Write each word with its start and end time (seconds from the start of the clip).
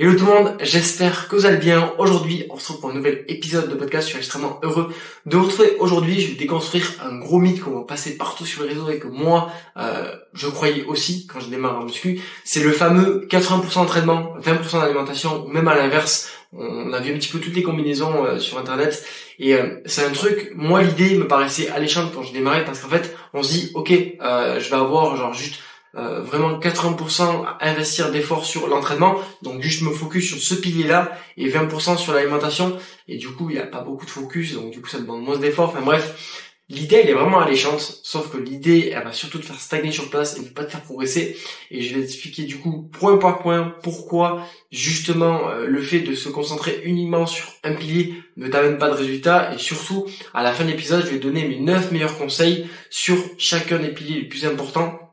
Hello 0.00 0.12
tout 0.14 0.26
le 0.26 0.32
monde, 0.32 0.56
j'espère 0.60 1.28
que 1.28 1.36
vous 1.36 1.46
allez 1.46 1.58
bien. 1.58 1.94
Aujourd'hui, 1.98 2.46
on 2.50 2.56
se 2.56 2.62
retrouve 2.62 2.80
pour 2.80 2.90
un 2.90 2.94
nouvel 2.94 3.24
épisode 3.28 3.70
de 3.70 3.76
podcast. 3.76 4.08
Je 4.08 4.14
suis 4.14 4.18
extrêmement 4.18 4.58
heureux 4.64 4.92
de 5.24 5.36
vous 5.36 5.44
retrouver 5.44 5.76
aujourd'hui. 5.78 6.20
Je 6.20 6.30
vais 6.30 6.34
déconstruire 6.34 6.84
un 7.00 7.16
gros 7.20 7.38
mythe 7.38 7.60
qu'on 7.60 7.78
va 7.78 7.82
passer 7.82 8.16
partout 8.16 8.44
sur 8.44 8.64
les 8.64 8.70
réseaux 8.70 8.90
et 8.90 8.98
que 8.98 9.06
moi, 9.06 9.52
euh, 9.76 10.12
je 10.32 10.48
croyais 10.48 10.84
aussi 10.86 11.28
quand 11.28 11.38
je 11.38 11.48
démarre 11.48 11.78
en 11.78 11.84
muscu. 11.84 12.20
C'est 12.42 12.64
le 12.64 12.72
fameux 12.72 13.28
80% 13.30 13.74
d'entraînement, 13.74 14.34
20% 14.40 14.80
d'alimentation, 14.80 15.46
ou 15.46 15.48
même 15.48 15.68
à 15.68 15.76
l'inverse. 15.76 16.28
On 16.52 16.92
a 16.92 16.98
vu 16.98 17.14
un 17.14 17.18
petit 17.18 17.30
peu 17.30 17.38
toutes 17.38 17.54
les 17.54 17.62
combinaisons 17.62 18.24
euh, 18.24 18.40
sur 18.40 18.58
internet 18.58 19.06
et 19.38 19.54
euh, 19.54 19.80
c'est 19.86 20.04
un 20.04 20.10
truc. 20.10 20.50
Moi, 20.56 20.82
l'idée 20.82 21.14
me 21.14 21.28
paraissait 21.28 21.68
alléchante 21.68 22.12
quand 22.12 22.24
je 22.24 22.32
démarrais 22.32 22.64
parce 22.64 22.80
qu'en 22.80 22.88
fait, 22.88 23.16
on 23.32 23.44
se 23.44 23.52
dit, 23.52 23.70
ok, 23.74 23.90
je 23.90 24.70
vais 24.70 24.76
avoir 24.76 25.16
genre 25.16 25.34
juste 25.34 25.60
euh, 25.96 26.20
vraiment 26.20 26.58
80% 26.58 27.44
à 27.46 27.70
investir 27.70 28.10
d'efforts 28.10 28.44
sur 28.44 28.66
l'entraînement, 28.66 29.16
donc 29.42 29.62
juste 29.62 29.82
me 29.82 29.90
focus 29.90 30.26
sur 30.26 30.38
ce 30.38 30.54
pilier-là 30.54 31.16
et 31.36 31.48
20% 31.48 31.96
sur 31.98 32.12
l'alimentation. 32.12 32.76
Et 33.06 33.16
du 33.16 33.28
coup, 33.28 33.50
il 33.50 33.54
n'y 33.54 33.62
a 33.62 33.66
pas 33.66 33.80
beaucoup 33.80 34.04
de 34.04 34.10
focus, 34.10 34.54
donc 34.54 34.72
du 34.72 34.80
coup, 34.80 34.88
ça 34.88 34.98
demande 34.98 35.22
moins 35.22 35.38
d'efforts. 35.38 35.68
Enfin 35.68 35.82
bref, 35.82 36.50
l'idée, 36.68 36.96
elle 36.96 37.10
est 37.10 37.14
vraiment 37.14 37.40
alléchante, 37.40 38.00
sauf 38.02 38.30
que 38.30 38.38
l'idée, 38.38 38.92
elle 38.92 39.04
va 39.04 39.12
surtout 39.12 39.38
te 39.38 39.46
faire 39.46 39.60
stagner 39.60 39.92
sur 39.92 40.10
place 40.10 40.36
et 40.36 40.40
ne 40.40 40.48
pas 40.48 40.64
te 40.64 40.72
faire 40.72 40.82
progresser. 40.82 41.36
Et 41.70 41.82
je 41.82 41.94
vais 41.94 42.00
t'expliquer 42.00 42.42
du 42.42 42.58
coup, 42.58 42.88
point 42.92 43.18
par 43.18 43.38
point, 43.40 43.74
pourquoi 43.82 44.44
justement 44.72 45.48
euh, 45.48 45.66
le 45.66 45.80
fait 45.80 46.00
de 46.00 46.14
se 46.14 46.28
concentrer 46.28 46.80
uniquement 46.84 47.26
sur 47.26 47.52
un 47.62 47.74
pilier 47.74 48.14
ne 48.36 48.48
t'amène 48.48 48.78
pas 48.78 48.88
de 48.88 48.94
résultats. 48.94 49.54
Et 49.54 49.58
surtout, 49.58 50.06
à 50.32 50.42
la 50.42 50.52
fin 50.52 50.64
de 50.64 50.70
l'épisode, 50.70 51.04
je 51.04 51.10
vais 51.10 51.18
donner 51.18 51.46
mes 51.46 51.60
9 51.60 51.92
meilleurs 51.92 52.18
conseils 52.18 52.66
sur 52.90 53.16
chacun 53.38 53.78
des 53.78 53.90
piliers 53.90 54.22
les 54.22 54.28
plus 54.28 54.44
importants 54.44 55.03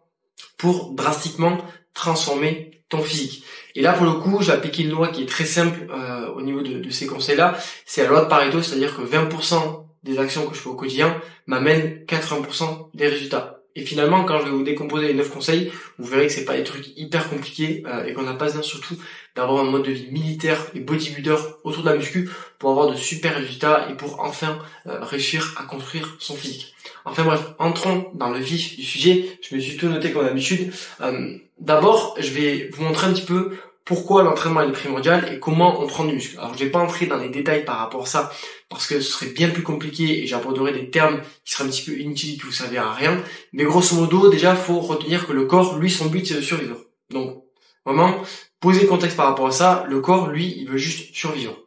pour 0.58 0.92
drastiquement 0.92 1.58
transformer 1.94 2.84
ton 2.90 3.02
physique. 3.02 3.44
Et 3.76 3.82
là, 3.82 3.94
pour 3.94 4.06
le 4.06 4.14
coup, 4.14 4.42
j'ai 4.42 4.52
appliqué 4.52 4.84
une 4.84 4.92
loi 4.92 5.08
qui 5.08 5.24
est 5.24 5.28
très 5.28 5.46
simple 5.46 5.88
euh, 5.92 6.28
au 6.34 6.42
niveau 6.42 6.62
de, 6.62 6.90
ces 6.90 7.08
conseils-là. 7.08 7.58
C'est 7.86 8.04
la 8.04 8.10
loi 8.10 8.22
de 8.22 8.28
Pareto, 8.28 8.62
c'est-à-dire 8.62 8.96
que 8.96 9.02
20% 9.02 9.86
des 10.04 10.20
actions 10.20 10.46
que 10.48 10.56
je 10.56 10.62
fais 10.62 10.70
au 10.70 10.76
quotidien 10.76 11.20
m'amènent 11.46 12.04
80% 12.06 12.90
des 12.94 13.08
résultats. 13.08 13.61
Et 13.76 13.86
finalement, 13.86 14.26
quand 14.26 14.40
je 14.40 14.46
vais 14.46 14.52
vous 14.52 14.64
décomposer 14.64 15.08
les 15.08 15.14
9 15.14 15.30
conseils, 15.30 15.72
vous 15.98 16.08
verrez 16.08 16.28
que 16.28 16.34
c'est 16.34 16.46
pas 16.46 16.58
des 16.58 16.64
trucs 16.64 16.98
hyper 16.98 17.30
compliqués 17.30 17.84
euh, 17.88 18.06
et 18.06 18.14
qu'on 18.14 18.24
n'a 18.24 18.34
pas 18.34 18.46
besoin 18.46 18.62
surtout 18.62 18.96
d'avoir 19.36 19.62
un 19.62 19.70
mode 19.70 19.84
de 19.84 19.92
vie 19.92 20.12
militaire 20.12 20.66
et 20.76 20.82
bodybuilder 20.82 21.38
autour 21.64 21.84
de 21.84 21.90
la 21.90 21.96
muscu 21.96 22.30
pour 22.60 22.72
avoir 22.72 22.92
de 22.92 22.96
super 22.96 23.36
résultats 23.36 23.88
et 23.90 23.96
pour 23.96 24.20
enfin 24.20 24.60
euh, 24.88 25.00
réussir 25.02 25.56
à 25.58 25.64
construire 25.64 26.16
son 26.20 26.36
physique. 26.36 26.76
Enfin 27.06 27.24
bref, 27.24 27.54
entrons 27.60 28.12
dans 28.14 28.30
le 28.30 28.40
vif 28.40 28.76
du 28.76 28.84
sujet. 28.84 29.40
Je 29.42 29.56
me 29.56 29.62
suis 29.62 29.78
tout 29.78 29.88
noté 29.88 30.12
comme 30.12 30.26
d'habitude. 30.26 30.72
Euh, 31.00 31.38
d'abord, 31.60 32.16
je 32.20 32.30
vais 32.32 32.70
vous 32.74 32.84
montrer 32.84 33.08
un 33.08 33.14
petit 33.14 33.26
peu 33.26 33.54
pourquoi 33.86 34.24
l'entraînement 34.24 34.62
est 34.62 34.72
primordial 34.72 35.34
et 35.34 35.40
comment 35.40 35.82
on 35.82 35.88
prend 35.88 36.06
du 36.06 36.14
muscle. 36.14 36.38
Alors 36.40 36.54
je 36.54 36.64
vais 36.64 36.70
pas 36.70 36.80
entrer 36.80 37.08
dans 37.08 37.18
les 37.18 37.30
détails 37.30 37.66
par 37.66 37.78
rapport 37.78 38.04
à 38.04 38.06
ça 38.06 38.32
parce 38.70 38.88
que 38.88 39.00
ce 39.02 39.12
serait 39.12 39.32
bien 39.32 39.50
plus 39.50 39.64
compliqué 39.64 40.24
et 40.24 40.28
j'aborderai 40.28 40.72
des 40.72 40.90
termes 40.90 41.22
qui 41.44 41.54
seraient 41.54 41.66
un 41.66 41.72
petit 41.72 41.84
peu 41.84 41.98
inutiles 41.98 42.40
qui 42.40 42.46
vous 42.46 42.52
serviraient 42.52 42.86
à 42.86 42.94
rien. 42.94 43.22
Mais 43.54 43.64
grosso 43.64 43.96
modo, 43.96 44.30
déjà, 44.30 44.56
faut 44.56 44.80
retenir 44.80 45.28
que 45.28 45.34
le 45.34 45.46
corps, 45.46 45.78
lui, 45.78 45.90
son 45.90 46.08
but 46.08 46.26
c'est 46.26 46.36
de 46.36 46.42
survivre. 46.42 46.78
Donc 47.10 47.44
vraiment, 47.86 48.22
poser 48.60 48.86
contexte 48.86 49.18
par 49.18 49.28
rapport 49.28 49.48
à 49.48 49.52
ça, 49.52 49.86
le 49.90 50.00
corps, 50.00 50.28
lui, 50.28 50.56
il 50.58 50.70
veut 50.70 50.78
juste 50.78 51.16
survivre. 51.16 51.58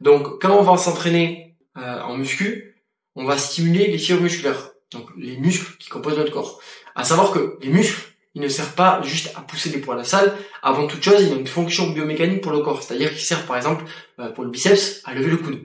Donc 0.00 0.40
quand 0.42 0.56
on 0.56 0.62
va 0.62 0.76
s'entraîner 0.76 1.56
euh, 1.78 2.00
en 2.02 2.16
muscu, 2.16 2.84
on 3.14 3.24
va 3.24 3.38
stimuler 3.38 3.88
les 3.88 3.98
fibres 3.98 4.22
musculaires, 4.22 4.70
donc 4.92 5.08
les 5.16 5.36
muscles 5.36 5.76
qui 5.78 5.88
composent 5.88 6.18
notre 6.18 6.32
corps. 6.32 6.60
À 6.94 7.04
savoir 7.04 7.32
que 7.32 7.58
les 7.62 7.68
muscles 7.68 8.11
il 8.34 8.42
ne 8.42 8.48
sert 8.48 8.74
pas 8.74 9.02
juste 9.02 9.32
à 9.36 9.42
pousser 9.42 9.70
des 9.70 9.78
poids 9.78 9.94
à 9.94 9.98
la 9.98 10.04
salle. 10.04 10.32
Avant 10.62 10.86
toute 10.86 11.02
chose, 11.02 11.20
il 11.20 11.32
a 11.32 11.36
une 11.36 11.46
fonction 11.46 11.90
biomécanique 11.90 12.40
pour 12.40 12.52
le 12.52 12.60
corps. 12.60 12.82
C'est-à-dire 12.82 13.10
qu'il 13.10 13.20
sert, 13.20 13.44
par 13.46 13.56
exemple, 13.56 13.84
euh, 14.18 14.30
pour 14.30 14.44
le 14.44 14.50
biceps, 14.50 15.02
à 15.04 15.14
lever 15.14 15.30
le 15.30 15.36
coude. 15.36 15.60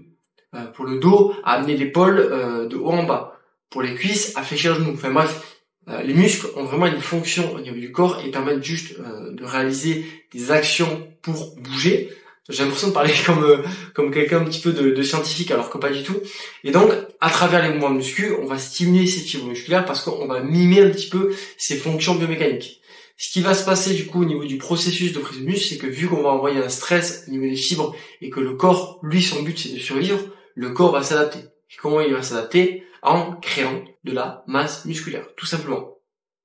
Euh, 0.53 0.65
pour 0.65 0.85
le 0.85 0.99
dos, 0.99 1.33
à 1.43 1.53
amener 1.53 1.77
l'épaule 1.77 2.19
euh, 2.19 2.67
de 2.67 2.75
haut 2.75 2.91
en 2.91 3.03
bas. 3.03 3.39
Pour 3.69 3.81
les 3.81 3.95
cuisses, 3.95 4.35
à 4.35 4.43
fléchir 4.43 4.73
le 4.73 4.79
genou. 4.79 4.93
Enfin 4.93 5.11
bref, 5.11 5.59
les 6.03 6.13
muscles 6.13 6.47
ont 6.57 6.65
vraiment 6.65 6.85
une 6.87 6.99
fonction 6.99 7.53
au 7.53 7.61
niveau 7.61 7.77
du 7.77 7.93
corps 7.93 8.19
et 8.25 8.29
permettent 8.29 8.63
juste 8.63 8.99
de 8.99 9.45
réaliser 9.45 10.05
des 10.33 10.51
actions 10.51 11.07
pour 11.21 11.55
bouger 11.55 12.09
j'ai 12.49 12.63
l'impression 12.63 12.87
de 12.89 12.93
parler 12.93 13.13
comme 13.25 13.43
euh, 13.43 13.57
comme 13.93 14.11
quelqu'un 14.11 14.41
un 14.41 14.45
petit 14.45 14.61
peu 14.61 14.71
de, 14.71 14.91
de, 14.91 15.03
scientifique 15.03 15.51
alors 15.51 15.69
que 15.69 15.77
pas 15.77 15.89
du 15.89 16.03
tout. 16.03 16.17
Et 16.63 16.71
donc, 16.71 16.91
à 17.19 17.29
travers 17.29 17.61
les 17.61 17.69
mouvements 17.69 17.91
de 17.91 17.97
muscu, 17.97 18.33
on 18.41 18.45
va 18.45 18.57
stimuler 18.57 19.07
ces 19.07 19.21
fibres 19.21 19.47
musculaires 19.47 19.85
parce 19.85 20.01
qu'on 20.01 20.27
va 20.27 20.41
mimer 20.41 20.81
un 20.81 20.89
petit 20.89 21.09
peu 21.09 21.33
ces 21.57 21.77
fonctions 21.77 22.15
biomécaniques. 22.15 22.81
Ce 23.19 23.31
qui 23.31 23.41
va 23.41 23.55
se 23.55 23.65
passer 23.65 23.95
du 23.95 24.05
coup 24.05 24.21
au 24.21 24.25
niveau 24.25 24.45
du 24.45 24.57
processus 24.57 25.11
de 25.11 25.19
prise 25.19 25.39
de 25.39 25.45
muscle, 25.45 25.69
c'est 25.69 25.77
que 25.77 25.87
vu 25.87 26.07
qu'on 26.07 26.21
va 26.21 26.29
envoyer 26.29 26.59
un 26.59 26.69
stress 26.69 27.25
au 27.27 27.31
niveau 27.31 27.45
des 27.45 27.55
fibres 27.55 27.95
et 28.21 28.29
que 28.29 28.39
le 28.39 28.53
corps, 28.53 28.99
lui, 29.01 29.23
son 29.23 29.41
but 29.41 29.57
c'est 29.57 29.73
de 29.73 29.79
survivre, 29.79 30.19
le 30.53 30.69
corps 30.69 30.91
va 30.91 31.01
s'adapter. 31.01 31.39
Et 31.39 31.75
comment 31.81 31.99
il 32.01 32.13
va 32.13 32.21
s'adapter? 32.21 32.83
En 33.01 33.33
créant 33.33 33.83
de 34.03 34.11
la 34.11 34.43
masse 34.47 34.85
musculaire, 34.85 35.27
tout 35.35 35.45
simplement. 35.45 35.97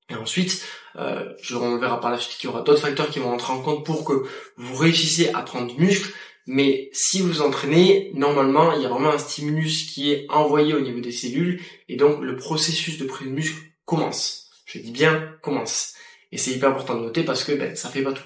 Et 0.09 0.15
ensuite, 0.15 0.65
euh, 0.97 1.33
je, 1.43 1.57
on 1.57 1.79
verra 1.79 2.01
par 2.01 2.11
la 2.11 2.19
suite 2.19 2.39
qu'il 2.39 2.51
y 2.51 2.53
aura 2.53 2.63
d'autres 2.63 2.81
facteurs 2.81 3.11
qui 3.11 3.19
vont 3.19 3.33
entrer 3.33 3.53
en 3.53 3.61
compte 3.61 3.85
pour 3.85 4.05
que 4.05 4.25
vous 4.57 4.77
réussissiez 4.77 5.35
à 5.35 5.43
prendre 5.43 5.73
du 5.73 5.81
muscle. 5.81 6.13
Mais 6.47 6.91
si 6.93 7.21
vous 7.21 7.41
entraînez, 7.41 8.11
normalement, 8.15 8.73
il 8.73 8.83
y 8.83 8.87
a 8.87 8.89
vraiment 8.89 9.11
un 9.11 9.19
stimulus 9.19 9.87
qui 9.93 10.13
est 10.13 10.27
envoyé 10.29 10.75
au 10.75 10.81
niveau 10.81 11.01
des 11.01 11.13
cellules 11.13 11.61
et 11.89 11.97
donc 11.97 12.21
le 12.21 12.37
processus 12.37 12.99
de 12.99 13.05
prise 13.05 13.29
de 13.29 13.33
muscle 13.33 13.63
commence. 13.85 14.51
Je 14.67 14.79
dis 14.79 14.91
bien 14.91 15.31
commence. 15.41 15.95
Et 16.33 16.39
c'est 16.39 16.51
hyper 16.51 16.71
important 16.71 16.97
de 16.97 17.03
noter 17.03 17.23
parce 17.23 17.45
que 17.45 17.53
ben, 17.53 17.77
ça 17.77 17.91
fait 17.91 18.03
pas 18.03 18.13
tout. 18.13 18.25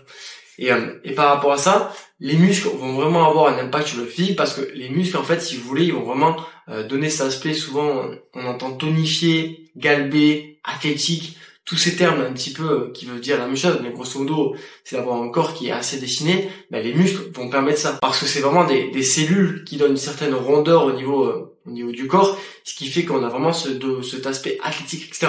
Et, 0.59 0.73
euh, 0.73 0.99
et 1.05 1.13
par 1.13 1.35
rapport 1.35 1.53
à 1.53 1.59
ça, 1.59 1.95
les 2.19 2.37
muscles 2.37 2.69
vont 2.69 2.95
vraiment 2.95 3.29
avoir 3.29 3.53
un 3.53 3.59
impact 3.59 3.89
sur 3.89 3.99
le 3.99 4.07
physique 4.07 4.37
parce 4.37 4.55
que 4.55 4.63
les 4.73 4.89
muscles, 4.89 5.19
en 5.19 5.23
fait, 5.23 5.41
si 5.41 5.57
vous 5.57 5.69
voulez, 5.69 5.85
ils 5.85 5.93
vont 5.93 6.05
vraiment 6.05 6.37
euh, 6.69 6.87
donner 6.87 7.11
cet 7.11 7.27
aspect. 7.27 7.53
Souvent, 7.53 8.09
on 8.33 8.47
entend 8.47 8.73
tonifié, 8.73 9.71
galbé, 9.77 10.59
athlétique 10.65 11.37
tous 11.67 11.77
ces 11.77 11.97
termes 11.97 12.21
un 12.21 12.33
petit 12.33 12.53
peu 12.53 12.63
euh, 12.63 12.93
qui 12.95 13.07
veulent 13.07 13.21
dire 13.21 13.39
la 13.39 13.47
même 13.47 13.57
chose, 13.57 13.81
mais 13.83 13.91
grosso 13.91 14.21
modo, 14.21 14.55
c'est 14.85 14.97
d'avoir 14.97 15.21
un 15.21 15.29
corps 15.31 15.53
qui 15.53 15.67
est 15.67 15.73
assez 15.73 15.99
dessiné, 15.99 16.49
ben 16.71 16.83
les 16.83 16.95
muscles 16.95 17.31
vont 17.35 17.51
permettre 17.51 17.81
ça. 17.81 17.99
Parce 18.01 18.21
que 18.21 18.27
c'est 18.27 18.41
vraiment 18.41 18.65
des, 18.65 19.03
cellules 19.03 19.65
qui 19.65 19.77
donnent 19.77 19.91
une 19.91 19.97
certaine 19.97 20.33
rondeur 20.33 20.85
au 20.85 20.93
niveau, 20.93 21.25
euh, 21.25 21.53
au 21.67 21.71
niveau 21.71 21.91
du 21.91 22.07
corps, 22.07 22.39
ce 22.63 22.75
qui 22.75 22.87
fait 22.87 23.05
qu'on 23.05 23.23
a 23.25 23.29
vraiment 23.29 23.53
ce, 23.53 23.69
de, 23.69 24.01
cet 24.01 24.27
aspect 24.29 24.59
athlétique, 24.63 25.09
etc. 25.09 25.27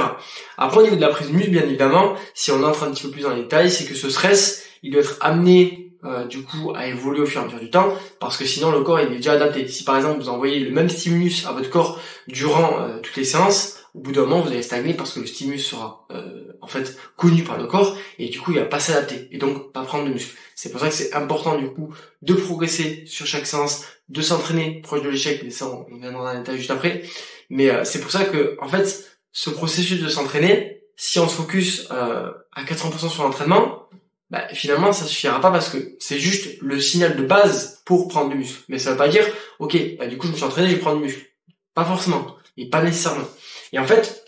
Après, 0.57 0.79
au 0.79 0.83
niveau 0.83 0.95
de 0.95 1.01
la 1.01 1.09
prise 1.09 1.29
de 1.29 1.33
muscle, 1.33 1.49
bien 1.49 1.63
évidemment, 1.63 2.13
si 2.35 2.51
on 2.51 2.63
entre 2.63 2.83
un 2.83 2.91
petit 2.91 3.03
peu 3.03 3.09
plus 3.09 3.23
dans 3.23 3.33
les 3.33 3.41
détails, 3.41 3.71
c'est 3.71 3.85
que 3.85 3.95
ce 3.95 4.09
stress, 4.09 4.67
il 4.83 4.91
doit 4.91 5.01
être 5.01 5.17
amené 5.21 5.91
euh, 6.05 6.25
du 6.27 6.43
coup 6.43 6.71
à 6.75 6.85
évoluer 6.85 7.21
au 7.21 7.25
fur 7.25 7.41
et 7.41 7.43
à 7.43 7.47
mesure 7.47 7.59
du 7.59 7.71
temps 7.71 7.91
parce 8.19 8.37
que 8.37 8.45
sinon 8.45 8.69
le 8.69 8.81
corps 8.81 8.99
il 8.99 9.11
est 9.11 9.15
déjà 9.15 9.31
adapté. 9.31 9.67
Si 9.67 9.83
par 9.83 9.97
exemple 9.97 10.21
vous 10.21 10.29
envoyez 10.29 10.59
le 10.59 10.69
même 10.69 10.89
stimulus 10.89 11.47
à 11.47 11.51
votre 11.53 11.71
corps 11.71 11.99
durant 12.27 12.77
toutes 13.01 13.15
les 13.15 13.23
séances, 13.23 13.77
au 13.97 13.99
bout 13.99 14.11
d'un 14.11 14.21
moment, 14.21 14.41
vous 14.41 14.51
allez 14.51 14.61
stagner 14.61 14.93
parce 14.93 15.13
que 15.13 15.19
le 15.19 15.25
stimulus 15.25 15.65
sera 15.65 16.05
euh, 16.11 16.53
en 16.61 16.67
fait 16.67 16.97
connu 17.15 17.43
par 17.43 17.57
le 17.57 17.65
corps 17.65 17.97
et 18.19 18.29
du 18.29 18.39
coup, 18.39 18.51
il 18.51 18.59
va 18.59 18.65
pas 18.65 18.79
s'adapter 18.79 19.27
et 19.31 19.39
donc 19.39 19.73
pas 19.73 19.81
prendre 19.81 20.05
de 20.05 20.13
muscle. 20.13 20.37
C'est 20.55 20.71
pour 20.71 20.79
ça 20.79 20.89
que 20.89 20.93
c'est 20.93 21.13
important 21.13 21.57
du 21.57 21.69
coup 21.69 21.93
de 22.21 22.35
progresser 22.35 23.05
sur 23.07 23.25
chaque 23.25 23.47
séance, 23.47 23.85
de 24.09 24.21
s'entraîner 24.21 24.81
proche 24.83 25.01
de 25.01 25.09
l'échec, 25.09 25.41
mais 25.43 25.49
ça 25.49 25.65
on 25.65 25.97
viendra 25.97 26.33
dans 26.33 26.39
détail 26.39 26.57
juste 26.57 26.69
après. 26.69 27.03
Mais 27.49 27.71
euh, 27.71 27.83
c'est 27.83 27.99
pour 27.99 28.11
ça 28.11 28.25
que 28.25 28.55
en 28.61 28.67
fait, 28.67 29.09
ce 29.31 29.49
processus 29.49 29.99
de 29.99 30.09
s'entraîner, 30.09 30.83
si 30.95 31.17
on 31.17 31.27
se 31.27 31.35
focus 31.35 31.87
euh, 31.91 32.31
à 32.53 32.63
80% 32.65 33.09
sur 33.09 33.23
l'entraînement, 33.23 33.89
bah, 34.29 34.47
finalement 34.53 34.93
ça 34.93 35.05
suffira 35.05 35.41
pas 35.41 35.49
parce 35.49 35.69
que 35.69 35.95
c'est 35.99 36.19
juste 36.19 36.61
le 36.61 36.79
signal 36.79 37.15
de 37.15 37.23
base 37.23 37.81
pour 37.83 38.09
prendre 38.09 38.29
du 38.29 38.37
muscle. 38.37 38.61
Mais 38.67 38.77
ça 38.77 38.91
veut 38.91 38.97
pas 38.97 39.09
dire, 39.09 39.25
ok, 39.57 39.75
bah, 39.97 40.05
du 40.05 40.17
coup 40.17 40.27
je 40.27 40.33
me 40.33 40.37
suis 40.37 40.45
entraîné, 40.45 40.69
je 40.69 40.75
vais 40.75 40.81
prendre 40.81 40.97
du 40.97 41.05
muscle. 41.05 41.25
Pas 41.73 41.85
forcément, 41.85 42.35
et 42.57 42.69
pas 42.69 42.83
nécessairement. 42.83 43.27
Et 43.73 43.79
en 43.79 43.85
fait, 43.85 44.25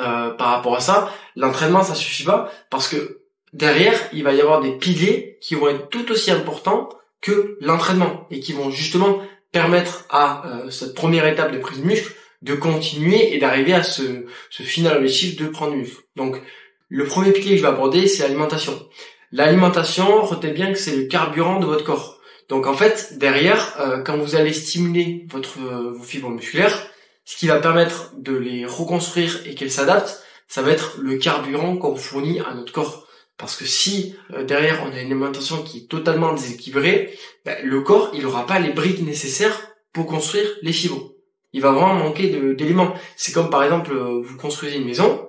euh, 0.00 0.30
par 0.30 0.48
rapport 0.48 0.76
à 0.76 0.80
ça, 0.80 1.12
l'entraînement 1.36 1.82
ça 1.82 1.94
suffit 1.94 2.24
pas 2.24 2.50
parce 2.70 2.88
que 2.88 3.22
derrière 3.52 3.98
il 4.12 4.22
va 4.22 4.32
y 4.32 4.40
avoir 4.40 4.60
des 4.60 4.72
piliers 4.72 5.38
qui 5.40 5.54
vont 5.54 5.68
être 5.68 5.88
tout 5.88 6.10
aussi 6.12 6.30
importants 6.30 6.88
que 7.20 7.58
l'entraînement 7.60 8.26
et 8.30 8.40
qui 8.40 8.52
vont 8.52 8.70
justement 8.70 9.20
permettre 9.50 10.06
à 10.08 10.46
euh, 10.46 10.70
cette 10.70 10.94
première 10.94 11.26
étape 11.26 11.52
de 11.52 11.58
prise 11.58 11.80
de 11.80 11.84
muscle 11.84 12.14
de 12.42 12.54
continuer 12.54 13.34
et 13.34 13.38
d'arriver 13.38 13.72
à 13.72 13.82
ce, 13.84 14.26
ce 14.50 14.62
final 14.62 14.96
objectif 14.96 15.36
de 15.36 15.46
prendre 15.46 15.72
du 15.72 15.78
muscle. 15.78 16.02
Donc 16.16 16.40
le 16.88 17.04
premier 17.04 17.32
pilier 17.32 17.52
que 17.52 17.56
je 17.58 17.62
vais 17.62 17.68
aborder 17.68 18.06
c'est 18.06 18.22
l'alimentation. 18.22 18.88
L'alimentation, 19.30 20.22
retenez 20.22 20.52
bien 20.52 20.72
que 20.72 20.78
c'est 20.78 20.96
le 20.96 21.04
carburant 21.04 21.58
de 21.58 21.66
votre 21.66 21.84
corps. 21.84 22.20
Donc 22.48 22.66
en 22.66 22.74
fait, 22.74 23.18
derrière, 23.18 23.74
euh, 23.80 24.02
quand 24.02 24.16
vous 24.16 24.36
allez 24.36 24.52
stimuler 24.52 25.26
votre 25.30 25.58
vos 25.58 26.02
fibres 26.02 26.30
musculaires, 26.30 26.91
ce 27.24 27.36
qui 27.36 27.46
va 27.46 27.58
permettre 27.58 28.12
de 28.16 28.34
les 28.34 28.66
reconstruire 28.66 29.40
et 29.46 29.54
qu'elles 29.54 29.70
s'adaptent, 29.70 30.22
ça 30.48 30.62
va 30.62 30.70
être 30.70 30.98
le 31.00 31.16
carburant 31.16 31.76
qu'on 31.76 31.96
fournit 31.96 32.40
à 32.40 32.54
notre 32.54 32.72
corps. 32.72 33.06
Parce 33.38 33.56
que 33.56 33.64
si 33.64 34.14
euh, 34.32 34.44
derrière 34.44 34.82
on 34.84 34.92
a 34.92 35.00
une 35.00 35.06
alimentation 35.06 35.62
qui 35.62 35.78
est 35.78 35.90
totalement 35.90 36.32
déséquilibrée, 36.32 37.16
ben, 37.44 37.56
le 37.64 37.80
corps 37.80 38.10
il 38.14 38.22
n'aura 38.22 38.46
pas 38.46 38.58
les 38.58 38.72
briques 38.72 39.02
nécessaires 39.02 39.72
pour 39.92 40.06
construire 40.06 40.48
les 40.62 40.72
fibres. 40.72 41.12
Il 41.52 41.60
va 41.60 41.72
vraiment 41.72 41.94
manquer 41.94 42.28
d'éléments. 42.54 42.94
C'est 43.16 43.32
comme 43.32 43.50
par 43.50 43.62
exemple 43.64 43.92
euh, 43.92 44.20
vous 44.22 44.36
construisez 44.36 44.76
une 44.76 44.86
maison, 44.86 45.28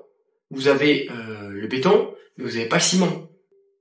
vous 0.52 0.68
avez 0.68 1.10
euh, 1.10 1.50
le 1.50 1.68
béton, 1.68 2.14
mais 2.38 2.46
vous 2.46 2.52
n'avez 2.52 2.68
pas 2.68 2.78
le 2.78 2.82
ciment. 2.82 3.28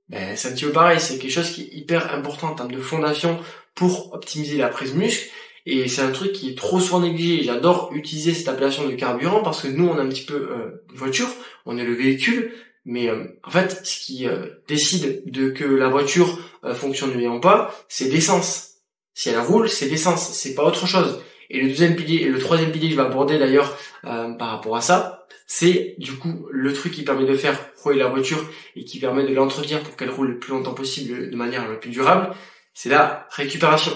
ben, 0.08 0.36
c'est 0.36 0.48
un 0.48 0.52
petit 0.52 0.64
peu 0.64 0.72
pareil, 0.72 1.00
c'est 1.00 1.18
quelque 1.18 1.30
chose 1.30 1.50
qui 1.50 1.62
est 1.62 1.74
hyper 1.74 2.14
important 2.14 2.48
en 2.48 2.54
termes 2.54 2.72
de 2.72 2.80
fondation 2.80 3.40
pour 3.74 4.12
optimiser 4.12 4.58
la 4.58 4.68
prise 4.68 4.94
muscle. 4.94 5.28
Et 5.64 5.88
c'est 5.88 6.02
un 6.02 6.10
truc 6.10 6.32
qui 6.32 6.50
est 6.50 6.58
trop 6.58 6.80
souvent 6.80 7.00
négligé. 7.00 7.44
J'adore 7.44 7.90
utiliser 7.92 8.34
cette 8.34 8.48
appellation 8.48 8.88
de 8.88 8.94
carburant 8.94 9.42
parce 9.42 9.62
que 9.62 9.68
nous, 9.68 9.86
on 9.86 9.96
a 9.96 10.02
un 10.02 10.08
petit 10.08 10.24
peu 10.24 10.34
euh, 10.34 10.82
une 10.90 10.98
voiture, 10.98 11.28
on 11.66 11.78
est 11.78 11.84
le 11.84 11.94
véhicule, 11.94 12.52
mais 12.84 13.08
euh, 13.08 13.24
en 13.44 13.50
fait, 13.50 13.80
ce 13.84 14.00
qui 14.00 14.26
euh, 14.26 14.46
décide 14.66 15.22
de 15.26 15.50
que 15.50 15.64
la 15.64 15.88
voiture 15.88 16.38
fonctionne 16.74 17.12
bien 17.12 17.32
ou 17.32 17.40
pas, 17.40 17.74
c'est 17.88 18.08
l'essence. 18.08 18.74
Si 19.14 19.28
elle 19.28 19.40
roule, 19.40 19.68
c'est 19.68 19.88
l'essence, 19.88 20.32
c'est 20.32 20.54
pas 20.54 20.64
autre 20.64 20.86
chose. 20.86 21.20
Et 21.50 21.60
le 21.60 21.68
deuxième 21.68 21.96
pilier, 21.96 22.22
et 22.22 22.28
le 22.28 22.38
troisième 22.38 22.72
pilier 22.72 22.86
que 22.88 22.94
je 22.94 23.00
vais 23.00 23.06
aborder 23.06 23.38
d'ailleurs 23.38 23.76
par 24.02 24.48
rapport 24.48 24.76
à 24.76 24.80
ça, 24.80 25.26
c'est 25.46 25.96
du 25.98 26.12
coup 26.12 26.46
le 26.50 26.72
truc 26.72 26.92
qui 26.92 27.02
permet 27.02 27.26
de 27.26 27.36
faire 27.36 27.58
rouler 27.82 27.98
la 27.98 28.08
voiture 28.08 28.48
et 28.76 28.84
qui 28.84 29.00
permet 29.00 29.26
de 29.26 29.34
l'entretenir 29.34 29.82
pour 29.82 29.96
qu'elle 29.96 30.10
roule 30.10 30.28
le 30.28 30.38
plus 30.38 30.52
longtemps 30.52 30.72
possible 30.72 31.30
de 31.30 31.36
manière 31.36 31.68
la 31.68 31.76
plus 31.76 31.90
durable, 31.90 32.34
c'est 32.74 32.88
la 32.88 33.26
récupération. 33.30 33.92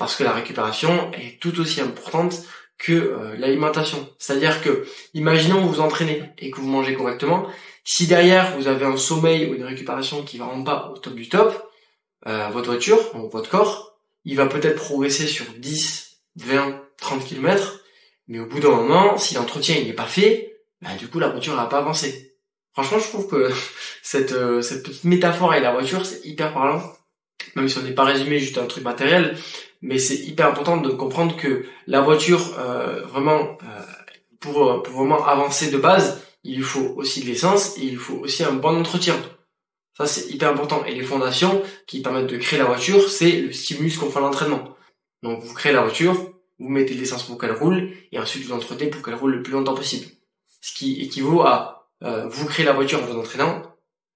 Parce 0.00 0.16
que 0.16 0.24
la 0.24 0.32
récupération 0.32 1.12
est 1.12 1.38
tout 1.42 1.60
aussi 1.60 1.82
importante 1.82 2.42
que 2.78 2.92
euh, 2.92 3.36
l'alimentation. 3.36 4.08
C'est-à-dire 4.18 4.62
que, 4.62 4.86
imaginons 5.12 5.60
vous 5.60 5.74
vous 5.74 5.80
entraînez 5.82 6.22
et 6.38 6.50
que 6.50 6.58
vous 6.58 6.68
mangez 6.68 6.94
correctement, 6.94 7.46
si 7.84 8.06
derrière 8.06 8.56
vous 8.56 8.66
avez 8.66 8.86
un 8.86 8.96
sommeil 8.96 9.50
ou 9.50 9.54
une 9.56 9.62
récupération 9.62 10.22
qui 10.22 10.38
va 10.38 10.46
vraiment 10.46 10.64
pas 10.64 10.90
au 10.90 10.96
top 10.96 11.14
du 11.14 11.28
top, 11.28 11.70
euh, 12.26 12.48
votre 12.48 12.70
voiture, 12.70 12.98
votre 13.30 13.50
corps, 13.50 13.94
il 14.24 14.36
va 14.36 14.46
peut-être 14.46 14.76
progresser 14.76 15.26
sur 15.26 15.44
10, 15.58 16.22
20, 16.36 16.80
30 16.96 17.22
km, 17.22 17.80
mais 18.26 18.40
au 18.40 18.46
bout 18.46 18.60
d'un 18.60 18.70
moment, 18.70 19.18
si 19.18 19.34
l'entretien 19.34 19.74
n'est 19.84 19.92
pas 19.92 20.06
fait, 20.06 20.62
bah, 20.80 20.94
du 20.98 21.08
coup 21.08 21.18
la 21.18 21.28
voiture 21.28 21.56
va 21.56 21.66
pas 21.66 21.76
avancer. 21.76 22.38
Franchement, 22.72 23.00
je 23.00 23.08
trouve 23.08 23.28
que 23.28 23.50
cette, 24.02 24.32
euh, 24.32 24.62
cette 24.62 24.82
petite 24.82 25.04
métaphore 25.04 25.50
avec 25.52 25.62
la 25.62 25.72
voiture, 25.72 26.06
c'est 26.06 26.24
hyper 26.24 26.54
parlant 26.54 26.82
même 27.56 27.68
si 27.68 27.78
on 27.78 27.82
n'est 27.82 27.92
pas 27.92 28.04
résumé 28.04 28.38
juste 28.38 28.58
un 28.58 28.66
truc 28.66 28.84
matériel, 28.84 29.36
mais 29.82 29.98
c'est 29.98 30.16
hyper 30.16 30.46
important 30.46 30.76
de 30.76 30.90
comprendre 30.90 31.36
que 31.36 31.64
la 31.86 32.00
voiture, 32.00 32.54
euh, 32.58 33.02
vraiment, 33.06 33.58
euh, 33.62 33.82
pour, 34.40 34.82
pour 34.82 34.94
vraiment 34.94 35.24
avancer 35.26 35.70
de 35.70 35.78
base, 35.78 36.22
il 36.44 36.62
faut 36.62 36.94
aussi 36.96 37.22
de 37.22 37.26
l'essence 37.26 37.76
et 37.78 37.82
il 37.82 37.96
faut 37.96 38.16
aussi 38.16 38.44
un 38.44 38.52
bon 38.52 38.78
entretien. 38.78 39.16
Ça, 39.96 40.06
c'est 40.06 40.30
hyper 40.30 40.50
important. 40.50 40.84
Et 40.86 40.94
les 40.94 41.02
fondations 41.02 41.62
qui 41.86 42.00
permettent 42.00 42.28
de 42.28 42.38
créer 42.38 42.58
la 42.58 42.64
voiture, 42.64 43.10
c'est 43.10 43.32
le 43.32 43.52
stimulus 43.52 43.98
qu'on 43.98 44.10
fait 44.10 44.18
à 44.18 44.22
l'entraînement. 44.22 44.76
Donc, 45.22 45.42
vous 45.42 45.54
créez 45.54 45.72
la 45.72 45.82
voiture, 45.82 46.14
vous 46.58 46.68
mettez 46.68 46.94
de 46.94 47.00
l'essence 47.00 47.24
pour 47.24 47.38
qu'elle 47.38 47.52
roule, 47.52 47.90
et 48.12 48.18
ensuite 48.18 48.44
vous 48.44 48.50
l'entretenez 48.50 48.88
pour 48.88 49.02
qu'elle 49.02 49.14
roule 49.14 49.32
le 49.32 49.42
plus 49.42 49.52
longtemps 49.52 49.74
possible. 49.74 50.06
Ce 50.60 50.72
qui 50.72 51.00
équivaut 51.02 51.42
à, 51.42 51.88
euh, 52.02 52.28
vous 52.28 52.46
créez 52.46 52.64
la 52.64 52.72
voiture 52.72 53.02
en 53.02 53.06
vous 53.06 53.18
entraînant, 53.18 53.62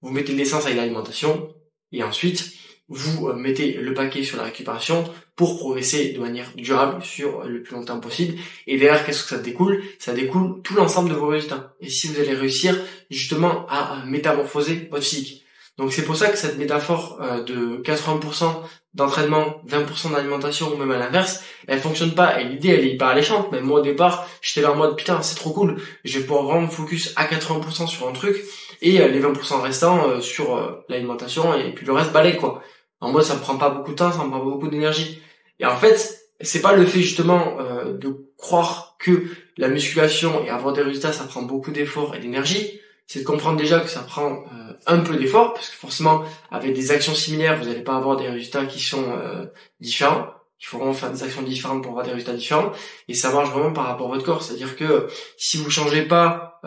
vous 0.01 0.11
mettez 0.11 0.33
de 0.33 0.37
l'essence 0.37 0.65
avec 0.65 0.77
l'alimentation, 0.77 1.53
et 1.91 2.03
ensuite, 2.03 2.53
vous 2.87 3.27
euh, 3.27 3.33
mettez 3.33 3.73
le 3.73 3.93
paquet 3.93 4.23
sur 4.23 4.37
la 4.37 4.43
récupération 4.43 5.03
pour 5.35 5.57
progresser 5.57 6.13
de 6.13 6.19
manière 6.19 6.51
durable 6.55 7.03
sur 7.03 7.43
le 7.43 7.61
plus 7.61 7.75
longtemps 7.75 7.99
possible. 7.99 8.37
Et 8.67 8.77
derrière, 8.77 9.05
qu'est-ce 9.05 9.23
que 9.23 9.29
ça 9.29 9.37
découle? 9.37 9.83
Ça 9.99 10.13
découle 10.13 10.61
tout 10.61 10.75
l'ensemble 10.75 11.09
de 11.09 11.15
vos 11.15 11.27
résultats. 11.27 11.73
Et 11.81 11.89
si 11.89 12.07
vous 12.07 12.19
allez 12.19 12.33
réussir 12.33 12.77
justement 13.09 13.65
à 13.67 14.03
métamorphoser 14.05 14.87
votre 14.91 15.03
physique. 15.03 15.45
Donc 15.77 15.91
c'est 15.91 16.05
pour 16.05 16.15
ça 16.15 16.29
que 16.29 16.37
cette 16.37 16.57
métaphore 16.57 17.19
euh, 17.21 17.43
de 17.43 17.81
80% 17.83 18.45
d'entraînement, 18.93 19.61
20% 19.67 20.13
d'alimentation 20.13 20.73
ou 20.73 20.77
même 20.77 20.91
à 20.91 20.97
l'inverse, 20.97 21.43
elle 21.67 21.81
fonctionne 21.81 22.15
pas. 22.15 22.39
Et 22.39 22.45
l'idée, 22.45 22.69
elle 22.69 22.85
est 22.85 22.93
hyper 22.93 23.07
alléchante. 23.07 23.49
Mais 23.51 23.59
moi 23.59 23.81
au 23.81 23.83
départ, 23.83 24.25
j'étais 24.41 24.61
là 24.61 24.71
en 24.71 24.77
mode 24.77 24.95
putain, 24.95 25.21
c'est 25.21 25.35
trop 25.35 25.51
cool. 25.51 25.81
Je 26.05 26.19
vais 26.19 26.25
pouvoir 26.25 26.45
vraiment 26.45 26.61
me 26.61 26.71
focus 26.71 27.11
à 27.17 27.25
80% 27.25 27.87
sur 27.87 28.07
un 28.07 28.13
truc 28.13 28.41
et 28.81 29.01
euh, 29.01 29.09
les 29.09 29.19
20% 29.19 29.61
restants 29.61 30.21
sur 30.21 30.81
l'alimentation 30.87 31.53
et 31.55 31.73
puis 31.73 31.85
le 31.85 31.91
reste 31.91 32.13
balai 32.13 32.37
quoi. 32.37 32.61
En 33.01 33.11
moi, 33.11 33.23
ça 33.23 33.35
me 33.35 33.39
prend 33.39 33.57
pas 33.57 33.69
beaucoup 33.69 33.91
de 33.91 33.95
temps, 33.95 34.11
ça 34.11 34.23
me 34.23 34.29
prend 34.29 34.39
pas 34.39 34.45
beaucoup 34.45 34.67
d'énergie. 34.67 35.21
Et 35.59 35.65
en 35.65 35.75
fait, 35.75 36.25
c'est 36.41 36.61
pas 36.61 36.73
le 36.73 36.85
fait 36.85 37.01
justement 37.01 37.57
euh, 37.59 37.93
de 37.93 38.31
croire 38.37 38.95
que 38.99 39.27
la 39.57 39.67
musculation 39.67 40.43
et 40.43 40.49
avoir 40.49 40.73
des 40.73 40.81
résultats, 40.81 41.13
ça 41.13 41.25
prend 41.25 41.43
beaucoup 41.43 41.71
d'efforts 41.71 42.15
et 42.15 42.19
d'énergie. 42.19 42.79
C'est 43.07 43.19
de 43.19 43.25
comprendre 43.25 43.57
déjà 43.57 43.79
que 43.79 43.89
ça 43.89 44.01
prend 44.01 44.31
euh, 44.31 44.73
un 44.87 44.99
peu 44.99 45.15
d'efforts, 45.15 45.53
parce 45.53 45.69
que 45.69 45.75
forcément, 45.75 46.23
avec 46.51 46.73
des 46.73 46.91
actions 46.91 47.13
similaires, 47.13 47.57
vous 47.57 47.65
n'allez 47.65 47.83
pas 47.83 47.95
avoir 47.95 48.17
des 48.17 48.27
résultats 48.27 48.65
qui 48.65 48.79
sont 48.79 49.11
euh, 49.11 49.45
différents. 49.79 50.27
Il 50.59 50.65
faut 50.65 50.77
vraiment 50.77 50.93
faire 50.93 51.11
des 51.11 51.23
actions 51.23 51.43
différentes 51.43 51.83
pour 51.83 51.91
avoir 51.91 52.05
des 52.05 52.11
résultats 52.11 52.33
différents. 52.33 52.71
Et 53.07 53.13
ça 53.13 53.31
marche 53.31 53.49
vraiment 53.49 53.73
par 53.73 53.85
rapport 53.85 54.07
à 54.07 54.15
votre 54.15 54.25
corps. 54.25 54.41
C'est-à-dire 54.41 54.75
que 54.75 55.07
si 55.37 55.57
vous 55.57 55.69
changez 55.69 56.03
pas 56.03 56.61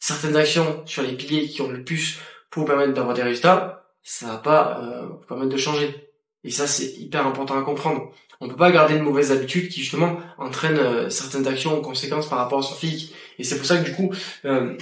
certaines 0.00 0.36
actions 0.36 0.82
sur 0.84 1.02
les 1.02 1.12
piliers 1.12 1.48
qui 1.48 1.62
ont 1.62 1.70
le 1.70 1.82
plus 1.82 2.18
pour 2.50 2.62
vous 2.62 2.66
permettre 2.66 2.92
d'avoir 2.92 3.14
des 3.14 3.22
résultats, 3.22 3.83
ça 4.04 4.26
va 4.26 4.36
pas 4.36 4.80
euh, 4.82 5.08
permettre 5.26 5.50
de 5.50 5.56
changer. 5.56 6.12
Et 6.44 6.50
ça, 6.50 6.66
c'est 6.66 6.92
hyper 6.98 7.26
important 7.26 7.58
à 7.58 7.62
comprendre. 7.62 8.12
On 8.40 8.48
peut 8.48 8.56
pas 8.56 8.70
garder 8.70 8.94
une 8.94 9.02
mauvaise 9.02 9.32
habitude 9.32 9.70
qui 9.70 9.80
justement 9.80 10.18
entraîne 10.38 10.76
euh, 10.76 11.08
certaines 11.08 11.48
actions 11.48 11.78
en 11.78 11.80
conséquence 11.80 12.28
par 12.28 12.38
rapport 12.38 12.58
à 12.58 12.62
son 12.62 12.74
physique. 12.74 13.14
Et 13.38 13.44
c'est 13.44 13.56
pour 13.56 13.66
ça 13.66 13.78
que 13.78 13.84
du 13.84 13.94
coup, 13.94 14.12
euh, 14.44 14.76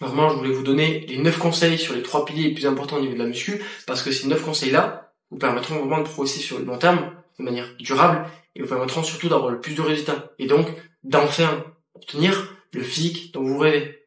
vraiment, 0.00 0.30
je 0.30 0.36
voulais 0.36 0.50
vous 0.50 0.62
donner 0.62 1.00
les 1.06 1.18
neuf 1.18 1.38
conseils 1.38 1.78
sur 1.78 1.94
les 1.94 2.02
trois 2.02 2.24
piliers 2.24 2.48
les 2.48 2.54
plus 2.54 2.66
importants 2.66 2.96
au 2.96 3.00
niveau 3.00 3.12
de 3.12 3.18
la 3.18 3.26
muscu, 3.26 3.62
parce 3.86 4.02
que 4.02 4.10
ces 4.10 4.26
neuf 4.26 4.42
conseils-là 4.42 5.12
vous 5.30 5.36
permettront 5.36 5.76
vraiment 5.76 5.98
de 5.98 6.04
progresser 6.04 6.40
sur 6.40 6.58
le 6.58 6.64
long 6.64 6.78
terme 6.78 7.12
de 7.38 7.44
manière 7.44 7.68
durable 7.78 8.26
et 8.56 8.62
vous 8.62 8.68
permettront 8.68 9.02
surtout 9.02 9.28
d'avoir 9.28 9.50
le 9.50 9.60
plus 9.60 9.74
de 9.74 9.82
résultats. 9.82 10.32
Et 10.38 10.46
donc, 10.46 10.68
d'enfin 11.04 11.64
obtenir 11.94 12.56
le 12.72 12.82
physique 12.82 13.34
dont 13.34 13.42
vous 13.42 13.58
rêvez. 13.58 13.98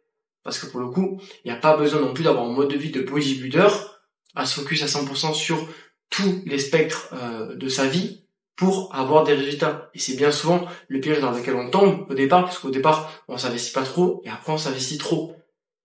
Parce 0.44 0.58
que 0.58 0.66
pour 0.66 0.80
le 0.80 0.88
coup, 0.88 1.20
il 1.46 1.52
n'y 1.52 1.56
a 1.56 1.60
pas 1.60 1.78
besoin 1.78 2.02
non 2.02 2.14
plus 2.14 2.24
d'avoir 2.24 2.46
un 2.46 2.54
mode 2.54 2.72
de 2.72 2.78
vie 2.78 2.90
de 2.90 3.02
bodybuilder 3.02 3.68
à 4.36 4.46
se 4.46 4.60
focus 4.60 4.84
à 4.84 4.86
100% 4.86 5.34
sur 5.34 5.68
tous 6.10 6.42
les 6.46 6.60
spectres 6.60 7.10
euh, 7.14 7.56
de 7.56 7.68
sa 7.70 7.88
vie 7.88 8.26
pour 8.56 8.94
avoir 8.94 9.24
des 9.24 9.34
résultats. 9.34 9.90
Et 9.96 10.00
c'est 10.00 10.16
bien 10.16 10.32
souvent 10.32 10.66
le 10.88 11.00
piège 11.00 11.20
dans 11.20 11.32
lequel 11.32 11.56
on 11.56 11.70
tombe 11.70 12.06
au 12.10 12.14
départ, 12.14 12.44
parce 12.44 12.60
qu'au 12.60 12.70
départ, 12.70 13.12
on 13.28 13.38
s'investit 13.38 13.72
pas 13.72 13.84
trop, 13.84 14.22
et 14.26 14.30
après 14.30 14.54
on 14.54 14.58
s'investit 14.58 14.98
trop. 14.98 15.36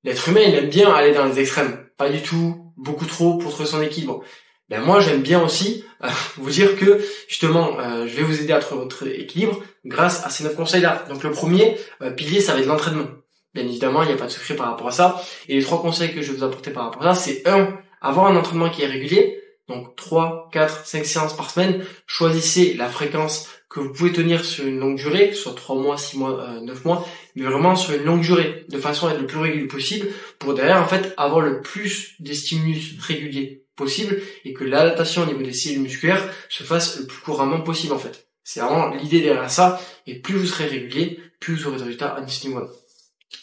L'être 0.05 0.29
humain, 0.29 0.43
il 0.47 0.55
aime 0.55 0.69
bien 0.69 0.93
aller 0.93 1.13
dans 1.13 1.25
les 1.25 1.41
extrêmes. 1.41 1.87
Pas 1.97 2.11
du 2.11 2.21
tout, 2.21 2.73
beaucoup 2.77 3.07
trop 3.07 3.39
pour 3.39 3.51
trouver 3.51 3.69
son 3.69 3.81
équilibre. 3.81 4.23
Ben 4.69 4.81
moi, 4.81 5.01
j'aime 5.01 5.23
bien 5.23 5.43
aussi 5.43 5.85
euh, 6.05 6.09
vous 6.37 6.51
dire 6.51 6.77
que, 6.77 7.01
justement, 7.29 7.79
euh, 7.79 8.07
je 8.07 8.17
vais 8.17 8.23
vous 8.23 8.41
aider 8.41 8.53
à 8.53 8.59
trouver 8.59 8.83
votre 8.83 9.07
équilibre 9.07 9.63
grâce 9.85 10.27
à 10.27 10.31
ces 10.31 10.45
neuf 10.45 10.57
conseils-là. 10.57 11.05
Donc 11.09 11.23
le 11.23 11.31
premier 11.31 11.79
pilier, 12.17 12.41
ça 12.41 12.53
va 12.53 12.61
être 12.61 12.67
l'entraînement. 12.67 13.07
Bien 13.55 13.65
évidemment, 13.65 14.03
il 14.03 14.09
n'y 14.09 14.13
a 14.13 14.17
pas 14.17 14.27
de 14.27 14.31
secret 14.31 14.55
par 14.55 14.69
rapport 14.69 14.89
à 14.89 14.93
ça. 14.93 15.23
Et 15.49 15.55
les 15.55 15.63
trois 15.63 15.81
conseils 15.81 16.13
que 16.13 16.21
je 16.21 16.33
vais 16.33 16.39
vous 16.39 16.45
apporter 16.45 16.73
par 16.73 16.85
rapport 16.85 17.07
à 17.07 17.15
ça, 17.15 17.21
c'est 17.23 17.49
un, 17.49 17.79
avoir 18.09 18.27
un 18.27 18.37
entraînement 18.37 18.71
qui 18.71 18.83
est 18.83 18.87
régulier, 18.87 19.41
donc 19.69 19.97
3, 19.97 20.51
4, 20.53 20.87
5 20.87 21.05
séances 21.05 21.37
par 21.37 21.51
semaine, 21.51 21.85
choisissez 22.07 22.75
la 22.75 22.89
fréquence 22.89 23.49
que 23.69 23.81
vous 23.81 23.93
pouvez 23.93 24.13
tenir 24.13 24.45
sur 24.45 24.67
une 24.67 24.79
longue 24.79 24.97
durée, 24.97 25.33
soit 25.35 25.55
3 25.55 25.77
mois, 25.77 25.99
6 25.99 26.19
mois, 26.19 26.61
9 26.63 26.77
euh, 26.77 26.81
mois, 26.85 27.07
mais 27.35 27.45
vraiment 27.45 27.75
sur 27.75 27.95
une 27.95 28.05
longue 28.05 28.23
durée, 28.23 28.65
de 28.69 28.79
façon 28.79 29.09
à 29.09 29.13
être 29.13 29.21
le 29.21 29.27
plus 29.27 29.39
régulier 29.39 29.67
possible, 29.67 30.09
pour 30.39 30.55
derrière 30.55 30.81
en 30.81 30.87
fait 30.87 31.13
avoir 31.17 31.41
le 31.41 31.61
plus 31.61 32.15
de 32.21 32.33
stimulus 32.33 32.97
réguliers 33.01 33.65
possible 33.75 34.23
et 34.45 34.55
que 34.55 34.65
l'adaptation 34.65 35.23
au 35.23 35.27
niveau 35.27 35.43
des 35.43 35.53
cellules 35.53 35.83
musculaires 35.83 36.27
se 36.49 36.63
fasse 36.63 37.01
le 37.01 37.07
plus 37.07 37.21
couramment 37.21 37.61
possible 37.61 37.93
en 37.93 37.99
fait. 37.99 38.29
C'est 38.43 38.61
vraiment 38.61 38.95
l'idée 38.95 39.21
derrière 39.21 39.51
ça, 39.51 39.81
et 40.07 40.21
plus 40.21 40.37
vous 40.37 40.47
serez 40.47 40.67
régulier, 40.67 41.21
plus 41.41 41.57
vous 41.57 41.67
aurez 41.67 41.79
de 41.79 41.83
résultats 41.83 42.15
à. 42.15 42.21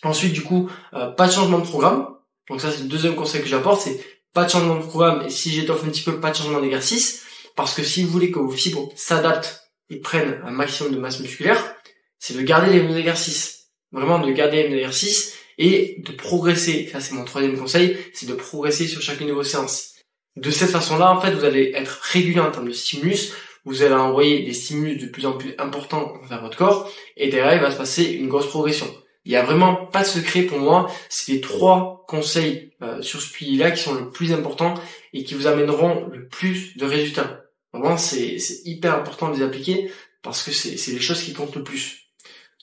Ensuite, 0.08 0.34
du 0.34 0.41
coup, 0.41 0.70
euh, 0.93 1.08
pas 1.08 1.27
de 1.27 1.34
changement 1.34 1.60
de 1.60 1.65
programme. 1.65 2.08
Donc 2.50 2.62
ça, 2.62 2.72
c'est 2.72 2.84
le 2.84 2.89
deuxième 2.89 3.15
conseil 3.15 3.41
que 3.41 3.48
j'apporte, 3.48 3.82
c'est 3.82 4.00
pas 4.34 4.46
de 4.46 4.50
changement 4.50 4.75
de 4.75 4.84
programme, 4.84 5.24
et 5.25 5.30
si 5.30 5.52
j'étoffe 5.52 5.84
un 5.84 5.90
petit 5.90 6.02
peu, 6.02 6.20
pas 6.20 6.32
de 6.32 6.36
changement 6.36 6.60
d'exercice, 6.60 7.24
parce 7.56 7.75
que 7.75 7.84
si 7.84 8.04
vous 8.04 8.10
voulez 8.10 8.32
que 8.32 8.40
vos 8.40 8.52
fibres 8.52 8.92
s'adaptent 8.96 9.70
et 9.90 9.98
prennent 9.98 10.42
un 10.44 10.52
maximum 10.52 10.92
de 10.92 11.00
masse 11.00 11.20
musculaire, 11.20 11.75
c'est 12.20 12.36
de 12.36 12.42
garder 12.42 12.72
les 12.72 12.82
mêmes 12.82 12.98
exercices. 12.98 13.68
Vraiment 13.92 14.20
de 14.20 14.32
garder 14.32 14.63
les 14.63 14.70
mêmes 14.70 14.78
exercices 14.80 15.36
et 15.60 15.98
de 16.00 16.12
progresser. 16.13 16.90
Ça, 16.92 17.00
c'est 17.00 17.13
mon 17.13 17.25
troisième 17.25 17.58
conseil, 17.58 17.98
c'est 18.13 18.25
de 18.25 18.34
progresser 18.34 18.88
sur 18.88 19.02
chacune 19.02 19.28
de 19.28 19.34
vos 19.34 19.44
séances. 19.44 19.94
De 20.36 20.50
cette 20.50 20.72
façon-là, 20.72 21.12
en 21.12 21.22
fait, 21.22 21.32
vous 21.32 21.46
allez 21.46 21.74
être 21.75 22.00
régulier 22.02 22.40
en 22.40 22.50
termes 22.50 22.68
de 22.68 22.74
stimulus, 22.74 23.34
vous 23.66 23.84
allez 23.84 23.94
envoyer 23.94 24.44
des 24.44 24.54
stimulus 24.54 24.98
de 24.98 25.06
plus 25.06 25.28
en 25.28 25.34
plus 25.34 25.54
importants 25.60 26.13
vers 26.28 26.42
votre 26.42 26.58
corps, 26.58 26.92
et 27.18 27.30
derrière, 27.30 27.54
il 27.54 27.62
va 27.62 27.70
se 27.70 27.78
passer 27.78 28.04
une 28.06 28.30
grosse 28.30 28.48
progression. 28.48 28.88
Il 29.25 29.32
n'y 29.32 29.38
a 29.38 29.44
vraiment 29.44 29.86
pas 29.86 30.01
de 30.01 30.08
secret 30.08 30.42
pour 30.44 30.60
moi. 30.60 30.92
C'est 31.10 31.32
les 31.32 31.42
trois 31.42 32.03
conseils 32.08 32.74
euh, 32.82 33.01
sur 33.01 33.22
ce 33.22 33.32
pilier-là 33.32 33.72
qui 33.72 33.82
sont 33.82 33.94
le 33.94 34.10
plus 34.10 34.34
importants 34.34 34.74
et 35.13 35.24
qui 35.24 35.34
vous 35.34 35.48
amèneront 35.48 36.08
le 36.12 36.27
plus 36.27 36.75
de 36.77 36.86
résultats. 36.86 37.46
Vraiment, 37.72 37.98
c'est 37.98 38.38
hyper 38.65 38.96
important 38.96 39.30
de 39.30 39.38
les 39.38 39.44
appliquer 39.44 39.92
parce 40.22 40.44
que 40.44 40.51
c'est 40.51 40.92
les 40.92 41.00
choses 41.00 41.24
qui 41.24 41.34
comptent 41.34 41.56
le 41.56 41.63
plus. 41.63 42.03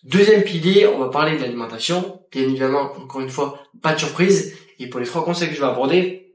Deuxième 0.04 0.44
pilier, 0.44 0.86
on 0.86 0.98
va 0.98 1.08
parler 1.08 1.36
de 1.36 1.42
l'alimentation. 1.42 2.22
Bien 2.30 2.42
évidemment, 2.42 2.92
encore 2.96 3.20
une 3.20 3.30
fois, 3.30 3.58
pas 3.82 3.92
de 3.92 3.98
surprise. 3.98 4.56
Et 4.78 4.88
pour 4.88 5.00
les 5.00 5.06
trois 5.06 5.24
conseils 5.24 5.48
que 5.48 5.54
je 5.54 5.60
vais 5.60 5.66
aborder, 5.66 6.34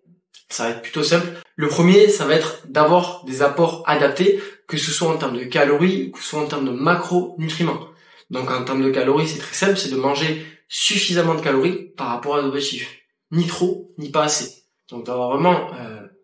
ça 0.49 0.65
va 0.65 0.69
être 0.71 0.81
plutôt 0.81 1.03
simple. 1.03 1.27
Le 1.55 1.67
premier, 1.67 2.09
ça 2.09 2.25
va 2.25 2.35
être 2.35 2.67
d'avoir 2.67 3.23
des 3.25 3.41
apports 3.41 3.83
adaptés, 3.87 4.39
que 4.67 4.77
ce 4.77 4.91
soit 4.91 5.09
en 5.09 5.17
termes 5.17 5.37
de 5.37 5.45
calories, 5.45 6.11
que 6.11 6.19
ce 6.19 6.25
soit 6.25 6.41
en 6.41 6.47
termes 6.47 6.65
de 6.65 6.71
macronutriments. 6.71 7.87
Donc 8.29 8.49
en 8.51 8.63
termes 8.63 8.83
de 8.83 8.89
calories, 8.89 9.27
c'est 9.27 9.39
très 9.39 9.53
simple, 9.53 9.77
c'est 9.77 9.91
de 9.91 9.97
manger 9.97 10.45
suffisamment 10.67 11.35
de 11.35 11.41
calories 11.41 11.91
par 11.95 12.07
rapport 12.07 12.35
à 12.35 12.41
l'objectif. 12.41 12.99
Ni 13.31 13.45
trop, 13.45 13.93
ni 13.97 14.09
pas 14.09 14.23
assez. 14.23 14.63
Donc 14.89 15.05
d'avoir 15.05 15.31
vraiment 15.31 15.71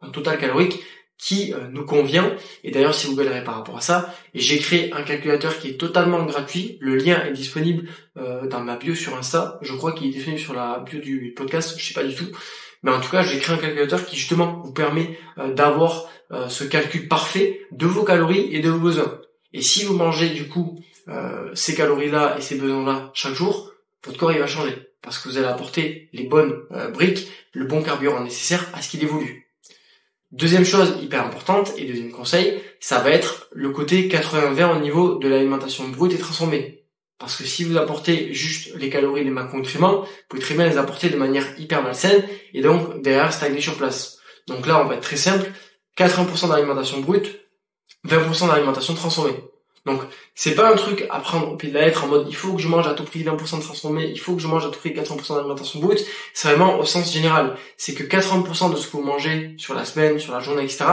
un 0.02 0.10
total 0.10 0.38
calorique 0.38 0.80
qui 1.18 1.54
nous 1.72 1.86
convient. 1.86 2.36
Et 2.64 2.72
d'ailleurs, 2.72 2.96
si 2.96 3.06
vous 3.06 3.16
galerez 3.16 3.44
par 3.44 3.56
rapport 3.56 3.78
à 3.78 3.82
ça, 3.82 4.14
j'ai 4.34 4.58
créé 4.58 4.92
un 4.94 5.04
calculateur 5.04 5.60
qui 5.60 5.70
est 5.70 5.80
totalement 5.80 6.24
gratuit. 6.26 6.78
Le 6.82 6.96
lien 6.96 7.24
est 7.24 7.34
disponible 7.34 7.88
dans 8.16 8.62
ma 8.62 8.78
bio 8.78 8.96
sur 8.96 9.16
Insta. 9.16 9.60
Je 9.62 9.74
crois 9.76 9.92
qu'il 9.92 10.08
est 10.08 10.12
disponible 10.12 10.42
sur 10.42 10.54
la 10.54 10.80
bio 10.80 11.00
du 11.00 11.34
podcast, 11.36 11.76
je 11.78 11.86
sais 11.86 11.94
pas 11.94 12.04
du 12.04 12.16
tout. 12.16 12.32
Mais 12.82 12.92
en 12.92 13.00
tout 13.00 13.12
cas, 13.12 13.22
j'ai 13.22 13.38
créé 13.38 13.56
un 13.56 13.60
calculateur 13.60 14.04
qui 14.06 14.16
justement 14.16 14.62
vous 14.64 14.74
permet 14.74 15.20
d'avoir 15.56 16.10
ce 16.50 16.64
calcul 16.64 17.08
parfait 17.08 17.62
de 17.72 17.86
vos 17.86 18.04
calories 18.04 18.48
et 18.56 18.60
de 18.60 18.72
vos 18.72 18.80
besoins. 18.80 19.22
Et 19.54 19.62
si 19.62 19.84
vous 19.84 19.96
mangez 19.96 20.30
du 20.30 20.48
coup 20.48 20.80
euh, 21.08 21.52
ces 21.56 21.76
calories-là 21.76 22.36
et 22.38 22.42
ces 22.42 22.56
besoins-là 22.56 23.12
chaque 23.14 23.34
jour, 23.34 23.72
votre 24.06 24.18
corps 24.18 24.32
il 24.32 24.40
va 24.40 24.48
changer 24.48 24.92
parce 25.02 25.18
que 25.18 25.30
vous 25.30 25.38
allez 25.38 25.48
apporter 25.48 26.10
les 26.14 26.24
bonnes 26.24 26.54
euh, 26.72 26.90
briques, 26.90 27.28
le 27.54 27.66
bon 27.66 27.82
carburant 27.82 28.22
nécessaire 28.22 28.68
à 28.74 28.82
ce 28.82 28.90
qu'il 28.90 29.04
évolue. 29.04 29.48
Deuxième 30.32 30.64
chose 30.64 30.96
hyper 31.02 31.26
importante 31.26 31.74
et 31.78 31.86
deuxième 31.86 32.12
conseil, 32.12 32.62
ça 32.80 33.00
va 33.00 33.10
être 33.10 33.50
le 33.52 33.72
côté 33.72 34.08
80-20 34.08 34.78
au 34.78 34.80
niveau 34.80 35.16
de 35.16 35.28
l'alimentation 35.28 35.88
brute 35.90 36.14
et 36.14 36.18
transformée. 36.18 36.86
Parce 37.18 37.36
que 37.36 37.44
si 37.44 37.64
vous 37.64 37.78
apportez 37.78 38.34
juste 38.34 38.76
les 38.78 38.90
calories, 38.90 39.24
les 39.24 39.30
macronutriments, 39.30 40.02
vous 40.02 40.08
pouvez 40.30 40.42
très 40.42 40.56
bien 40.56 40.68
les 40.68 40.78
apporter 40.78 41.10
de 41.10 41.18
manière 41.18 41.46
hyper 41.60 41.84
malsaine 41.84 42.24
et 42.54 42.62
donc 42.62 43.02
derrière 43.02 43.34
stagner 43.34 43.62
sur 43.62 43.76
place. 43.76 44.20
Donc 44.48 44.66
là, 44.66 44.82
on 44.82 44.88
va 44.88 44.96
être 44.96 45.02
très 45.02 45.18
simple, 45.18 45.52
80% 45.98 46.50
d'alimentation 46.50 47.00
brute, 47.02 47.40
20% 48.08 48.48
d'alimentation 48.48 48.94
transformée. 48.94 49.36
Donc, 49.86 50.02
c'est 50.36 50.54
pas 50.54 50.72
un 50.72 50.76
truc 50.76 51.08
à 51.10 51.20
prendre 51.20 51.52
au 51.52 51.56
pied 51.58 51.70
de 51.70 51.74
la 51.74 51.86
lettre 51.86 52.04
en 52.04 52.08
mode 52.08 52.28
il 52.30 52.36
faut 52.36 52.54
que 52.54 52.62
je 52.62 52.68
mange 52.68 52.88
à 52.88 52.94
tout 52.94 53.04
prix 53.04 53.24
20% 53.24 53.58
de 53.58 53.64
transformé, 53.64 54.08
il 54.08 54.20
faut 54.20 54.36
que 54.36 54.42
je 54.42 54.48
mange 54.48 54.66
à 54.66 54.70
tout 54.70 54.80
prix 54.80 54.92
80% 54.92 55.36
d'alimentation 55.36 55.80
brute. 55.80 56.06
C'est 56.34 56.50
vraiment 56.50 56.78
au 56.78 56.86
sens 56.86 57.12
général. 57.12 57.56
C'est 57.78 57.96
que 57.96 58.04
80% 58.04 58.72
de 58.72 58.76
ce 58.76 58.88
que 58.88 58.98
vous 58.98 59.04
mangez 59.04 59.56
sur 59.58 59.74
la 59.74 59.86
semaine, 59.86 60.20
sur 60.20 60.34
la 60.34 60.40
journée, 60.40 60.64
etc. 60.64 60.86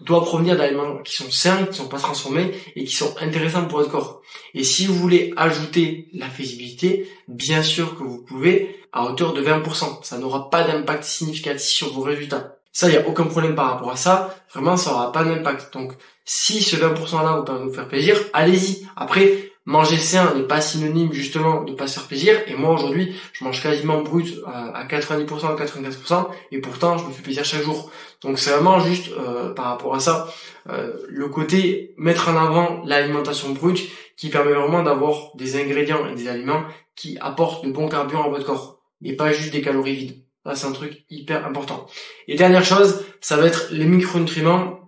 doit 0.00 0.24
provenir 0.24 0.56
d'aliments 0.56 0.98
qui 0.98 1.14
sont 1.14 1.30
sains, 1.30 1.66
qui 1.66 1.76
sont 1.76 1.88
pas 1.88 1.98
transformés 1.98 2.50
et 2.74 2.84
qui 2.84 2.94
sont 2.94 3.14
intéressants 3.20 3.66
pour 3.66 3.78
votre 3.78 3.92
corps. 3.92 4.22
Et 4.54 4.64
si 4.64 4.86
vous 4.86 4.94
voulez 4.94 5.32
ajouter 5.36 6.08
la 6.12 6.28
faisabilité, 6.28 7.08
bien 7.28 7.62
sûr 7.62 7.96
que 7.96 8.02
vous 8.02 8.22
pouvez 8.22 8.82
à 8.92 9.04
hauteur 9.04 9.32
de 9.32 9.42
20%. 9.42 10.02
Ça 10.02 10.18
n'aura 10.18 10.50
pas 10.50 10.64
d'impact 10.64 11.04
significatif 11.04 11.68
sur 11.68 11.92
vos 11.92 12.02
résultats. 12.02 12.58
Ça, 12.72 12.88
il 12.88 12.92
n'y 12.92 12.96
a 12.96 13.06
aucun 13.06 13.24
problème 13.24 13.54
par 13.54 13.70
rapport 13.70 13.90
à 13.90 13.96
ça. 13.96 14.34
Vraiment, 14.52 14.76
ça 14.76 14.92
aura 14.92 15.12
pas 15.12 15.24
d'impact. 15.24 15.72
Donc, 15.74 15.92
si 16.24 16.62
ce 16.62 16.76
20% 16.76 17.22
là 17.22 17.36
vous 17.36 17.44
permet 17.44 17.60
de 17.60 17.68
vous 17.68 17.74
faire 17.74 17.88
plaisir, 17.88 18.16
allez-y. 18.32 18.86
Après, 18.96 19.52
manger 19.64 19.98
sain 19.98 20.34
n'est 20.34 20.42
pas 20.42 20.60
synonyme 20.60 21.12
justement 21.12 21.62
de 21.64 21.72
pas 21.72 21.86
se 21.86 21.98
faire 21.98 22.08
plaisir. 22.08 22.34
Et 22.46 22.54
moi 22.54 22.70
aujourd'hui, 22.70 23.14
je 23.32 23.44
mange 23.44 23.62
quasiment 23.62 24.00
brut 24.02 24.40
à 24.46 24.84
90% 24.84 25.26
ou 25.28 25.56
95%, 25.56 26.26
et 26.50 26.60
pourtant 26.60 26.98
je 26.98 27.04
me 27.04 27.12
fais 27.12 27.22
plaisir 27.22 27.44
chaque 27.44 27.62
jour. 27.62 27.90
Donc 28.22 28.38
c'est 28.38 28.50
vraiment 28.50 28.80
juste 28.80 29.10
euh, 29.12 29.52
par 29.54 29.66
rapport 29.66 29.94
à 29.94 30.00
ça, 30.00 30.32
euh, 30.68 30.92
le 31.08 31.28
côté 31.28 31.94
mettre 31.96 32.28
en 32.28 32.36
avant 32.36 32.82
l'alimentation 32.84 33.50
brute 33.50 33.88
qui 34.16 34.28
permet 34.28 34.52
vraiment 34.52 34.82
d'avoir 34.82 35.34
des 35.36 35.60
ingrédients 35.60 36.06
et 36.06 36.14
des 36.14 36.28
aliments 36.28 36.62
qui 36.96 37.18
apportent 37.20 37.64
de 37.64 37.72
bons 37.72 37.88
carburants 37.88 38.24
à 38.24 38.28
votre 38.28 38.44
corps, 38.44 38.80
et 39.02 39.16
pas 39.16 39.32
juste 39.32 39.52
des 39.52 39.62
calories 39.62 39.94
vides. 39.94 40.21
Ça 40.44 40.54
c'est 40.54 40.66
un 40.66 40.72
truc 40.72 41.04
hyper 41.10 41.46
important. 41.46 41.86
Et 42.28 42.36
dernière 42.36 42.64
chose, 42.64 43.04
ça 43.20 43.36
va 43.36 43.46
être 43.46 43.68
les 43.70 43.86
micronutriments 43.86 44.82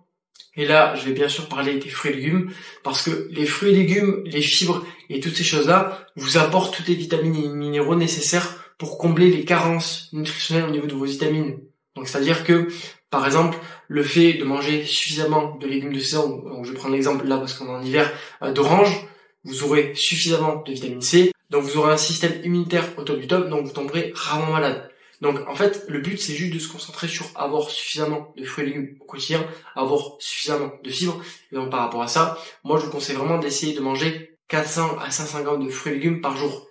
et 0.56 0.66
là, 0.66 0.94
je 0.94 1.06
vais 1.06 1.12
bien 1.12 1.28
sûr 1.28 1.48
parler 1.48 1.78
des 1.78 1.88
fruits 1.88 2.12
et 2.12 2.14
légumes, 2.14 2.52
parce 2.84 3.02
que 3.02 3.28
les 3.30 3.44
fruits 3.44 3.70
et 3.70 3.74
légumes, 3.74 4.22
les 4.24 4.40
fibres 4.40 4.84
et 5.10 5.18
toutes 5.18 5.34
ces 5.34 5.44
choses-là 5.44 6.06
vous 6.16 6.38
apportent 6.38 6.76
toutes 6.76 6.86
les 6.86 6.94
vitamines 6.94 7.34
et 7.34 7.48
minéraux 7.48 7.96
nécessaires 7.96 8.72
pour 8.78 8.98
combler 8.98 9.30
les 9.30 9.44
carences 9.44 10.08
nutritionnelles 10.12 10.68
au 10.68 10.70
niveau 10.70 10.86
de 10.86 10.94
vos 10.94 11.04
vitamines. 11.04 11.58
Donc 11.96 12.08
c'est-à-dire 12.08 12.44
que, 12.44 12.68
par 13.10 13.26
exemple, 13.26 13.58
le 13.88 14.02
fait 14.02 14.34
de 14.34 14.44
manger 14.44 14.84
suffisamment 14.84 15.56
de 15.56 15.66
légumes 15.66 15.92
de 15.92 15.98
saison, 15.98 16.44
je 16.62 16.72
vais 16.72 16.90
l'exemple 16.90 17.26
là 17.26 17.38
parce 17.38 17.54
qu'on 17.54 17.66
est 17.66 17.70
en 17.70 17.82
hiver, 17.82 18.12
euh, 18.42 18.52
d'orange, 18.52 19.06
vous 19.44 19.64
aurez 19.64 19.92
suffisamment 19.94 20.62
de 20.62 20.72
vitamine 20.72 21.02
C, 21.02 21.32
donc 21.50 21.64
vous 21.64 21.76
aurez 21.78 21.92
un 21.92 21.98
système 21.98 22.32
immunitaire 22.44 22.84
au 22.96 23.02
top 23.02 23.18
du 23.18 23.26
top, 23.26 23.48
donc 23.48 23.66
vous 23.66 23.72
tomberez 23.72 24.12
rarement 24.14 24.52
malade. 24.52 24.88
Donc 25.24 25.40
en 25.48 25.54
fait, 25.54 25.86
le 25.88 26.00
but 26.00 26.20
c'est 26.20 26.34
juste 26.34 26.52
de 26.52 26.58
se 26.58 26.70
concentrer 26.70 27.08
sur 27.08 27.24
avoir 27.34 27.70
suffisamment 27.70 28.34
de 28.36 28.44
fruits 28.44 28.64
et 28.64 28.66
légumes 28.66 28.96
au 29.00 29.06
quotidien, 29.06 29.42
avoir 29.74 30.16
suffisamment 30.18 30.70
de 30.82 30.90
fibres. 30.90 31.18
Et 31.50 31.54
donc 31.54 31.70
par 31.70 31.80
rapport 31.80 32.02
à 32.02 32.08
ça, 32.08 32.38
moi 32.62 32.78
je 32.78 32.84
vous 32.84 32.90
conseille 32.90 33.16
vraiment 33.16 33.38
d'essayer 33.38 33.74
de 33.74 33.80
manger 33.80 34.36
400 34.48 34.98
à 34.98 35.10
550 35.10 35.64
de 35.64 35.70
fruits 35.70 35.92
et 35.92 35.96
légumes 35.96 36.20
par 36.20 36.36
jour. 36.36 36.68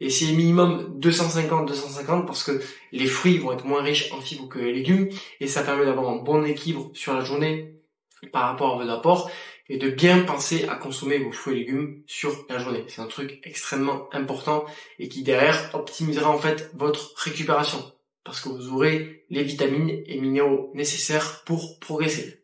C'est 0.00 0.26
minimum 0.26 1.00
250-250 1.00 2.26
parce 2.26 2.44
que 2.44 2.62
les 2.92 3.06
fruits 3.06 3.38
vont 3.38 3.52
être 3.52 3.64
moins 3.64 3.82
riches 3.82 4.12
en 4.12 4.20
fibres 4.20 4.48
que 4.48 4.60
les 4.60 4.72
légumes 4.72 5.08
et 5.40 5.48
ça 5.48 5.64
permet 5.64 5.84
d'avoir 5.84 6.08
un 6.10 6.22
bon 6.22 6.44
équilibre 6.44 6.92
sur 6.94 7.12
la 7.12 7.24
journée 7.24 7.74
par 8.32 8.42
rapport 8.42 8.80
à 8.80 8.84
vos 8.84 8.88
apports 8.88 9.28
et 9.68 9.78
de 9.78 9.88
bien 9.90 10.20
penser 10.20 10.64
à 10.68 10.76
consommer 10.76 11.18
vos 11.18 11.32
fruits 11.32 11.54
et 11.54 11.58
légumes 11.64 12.02
sur 12.06 12.46
la 12.48 12.58
journée. 12.58 12.84
C'est 12.86 13.00
un 13.00 13.08
truc 13.08 13.40
extrêmement 13.42 14.08
important 14.12 14.64
et 15.00 15.08
qui 15.08 15.24
derrière 15.24 15.70
optimisera 15.74 16.30
en 16.30 16.38
fait 16.38 16.70
votre 16.74 17.12
récupération 17.16 17.82
parce 18.26 18.40
que 18.40 18.48
vous 18.48 18.68
aurez 18.74 19.24
les 19.30 19.44
vitamines 19.44 20.02
et 20.04 20.20
minéraux 20.20 20.72
nécessaires 20.74 21.42
pour 21.46 21.78
progresser. 21.78 22.42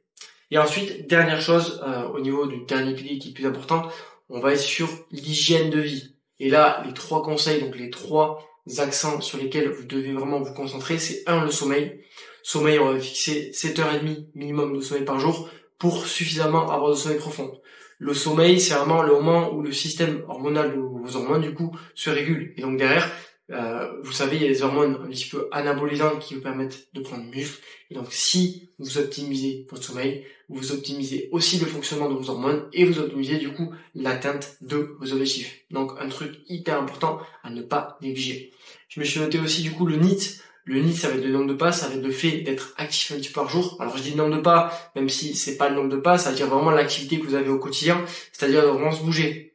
Et 0.50 0.58
ensuite, 0.58 1.08
dernière 1.08 1.40
chose, 1.40 1.82
euh, 1.86 2.08
au 2.08 2.20
niveau 2.20 2.46
du 2.46 2.64
dernier 2.64 2.94
pilier 2.94 3.18
qui 3.18 3.30
est 3.30 3.32
plus 3.32 3.46
important, 3.46 3.88
on 4.28 4.40
va 4.40 4.52
être 4.52 4.60
sur 4.60 4.88
l'hygiène 5.10 5.70
de 5.70 5.80
vie. 5.80 6.14
Et 6.38 6.48
là, 6.48 6.82
les 6.86 6.94
trois 6.94 7.22
conseils, 7.22 7.60
donc 7.60 7.76
les 7.76 7.90
trois 7.90 8.48
accents 8.78 9.20
sur 9.20 9.38
lesquels 9.38 9.70
vous 9.70 9.84
devez 9.84 10.12
vraiment 10.12 10.40
vous 10.40 10.54
concentrer, 10.54 10.98
c'est 10.98 11.22
un, 11.26 11.44
le 11.44 11.50
sommeil. 11.50 12.00
Sommeil, 12.42 12.78
on 12.78 12.92
va 12.92 12.98
fixer 12.98 13.50
7h30 13.52 14.26
minimum 14.34 14.76
de 14.76 14.80
sommeil 14.80 15.04
par 15.04 15.18
jour 15.18 15.48
pour 15.78 16.06
suffisamment 16.06 16.70
avoir 16.70 16.90
de 16.90 16.96
sommeil 16.96 17.18
profond. 17.18 17.60
Le 17.98 18.14
sommeil, 18.14 18.60
c'est 18.60 18.74
vraiment 18.74 19.02
le 19.02 19.12
moment 19.12 19.52
où 19.52 19.62
le 19.62 19.72
système 19.72 20.24
hormonal 20.28 20.76
vos 21.02 21.16
hormones, 21.16 21.42
du 21.42 21.54
coup, 21.54 21.76
se 21.94 22.10
régule. 22.10 22.52
Et 22.56 22.62
donc 22.62 22.76
derrière, 22.76 23.10
euh, 23.52 24.00
vous 24.02 24.12
savez, 24.12 24.36
il 24.36 24.42
y 24.42 24.46
a 24.46 24.48
des 24.48 24.62
hormones 24.62 24.98
un 25.04 25.08
petit 25.08 25.28
peu 25.28 25.48
anabolisantes 25.52 26.20
qui 26.20 26.34
vous 26.34 26.40
permettent 26.40 26.88
de 26.94 27.00
prendre 27.00 27.24
muscle. 27.24 27.60
Et 27.90 27.94
donc, 27.94 28.06
si 28.10 28.70
vous 28.78 28.98
optimisez 28.98 29.66
votre 29.70 29.82
sommeil, 29.82 30.24
vous 30.48 30.72
optimisez 30.72 31.28
aussi 31.32 31.58
le 31.58 31.66
fonctionnement 31.66 32.08
de 32.08 32.14
vos 32.14 32.30
hormones 32.30 32.64
et 32.72 32.84
vous 32.84 32.98
optimisez 32.98 33.38
du 33.38 33.52
coup 33.52 33.72
l'atteinte 33.94 34.56
de 34.62 34.96
vos 34.98 35.12
objectifs. 35.12 35.64
Donc, 35.70 35.92
un 36.00 36.08
truc 36.08 36.40
hyper 36.48 36.80
important 36.80 37.18
à 37.42 37.50
ne 37.50 37.62
pas 37.62 37.98
négliger. 38.00 38.52
Je 38.88 39.00
me 39.00 39.04
suis 39.04 39.20
noté 39.20 39.38
aussi 39.38 39.62
du 39.62 39.72
coup 39.72 39.86
le 39.86 39.96
NIT. 39.96 40.40
Le 40.64 40.80
NIT, 40.80 40.94
ça 40.94 41.08
va 41.08 41.16
être 41.16 41.24
le 41.24 41.32
nombre 41.32 41.48
de 41.48 41.54
pas, 41.54 41.72
ça 41.72 41.88
va 41.88 41.96
être 41.96 42.04
le 42.04 42.12
fait 42.12 42.42
d'être 42.42 42.72
actif 42.76 43.10
un 43.10 43.16
petit 43.16 43.28
peu 43.28 43.34
par 43.34 43.48
jour. 43.48 43.76
Alors 43.80 43.96
je 43.96 44.02
dis 44.02 44.10
le 44.10 44.16
nombre 44.16 44.36
de 44.36 44.40
pas, 44.40 44.72
même 44.94 45.08
si 45.08 45.34
c'est 45.34 45.56
pas 45.56 45.68
le 45.68 45.74
nombre 45.74 45.88
de 45.88 45.96
pas, 45.96 46.18
ça 46.18 46.30
veut 46.30 46.36
dire 46.36 46.46
vraiment 46.46 46.70
l'activité 46.70 47.18
que 47.18 47.26
vous 47.26 47.34
avez 47.34 47.48
au 47.48 47.58
quotidien, 47.58 48.04
c'est-à-dire 48.32 48.72
vraiment 48.72 48.92
se 48.92 49.02
bouger 49.02 49.51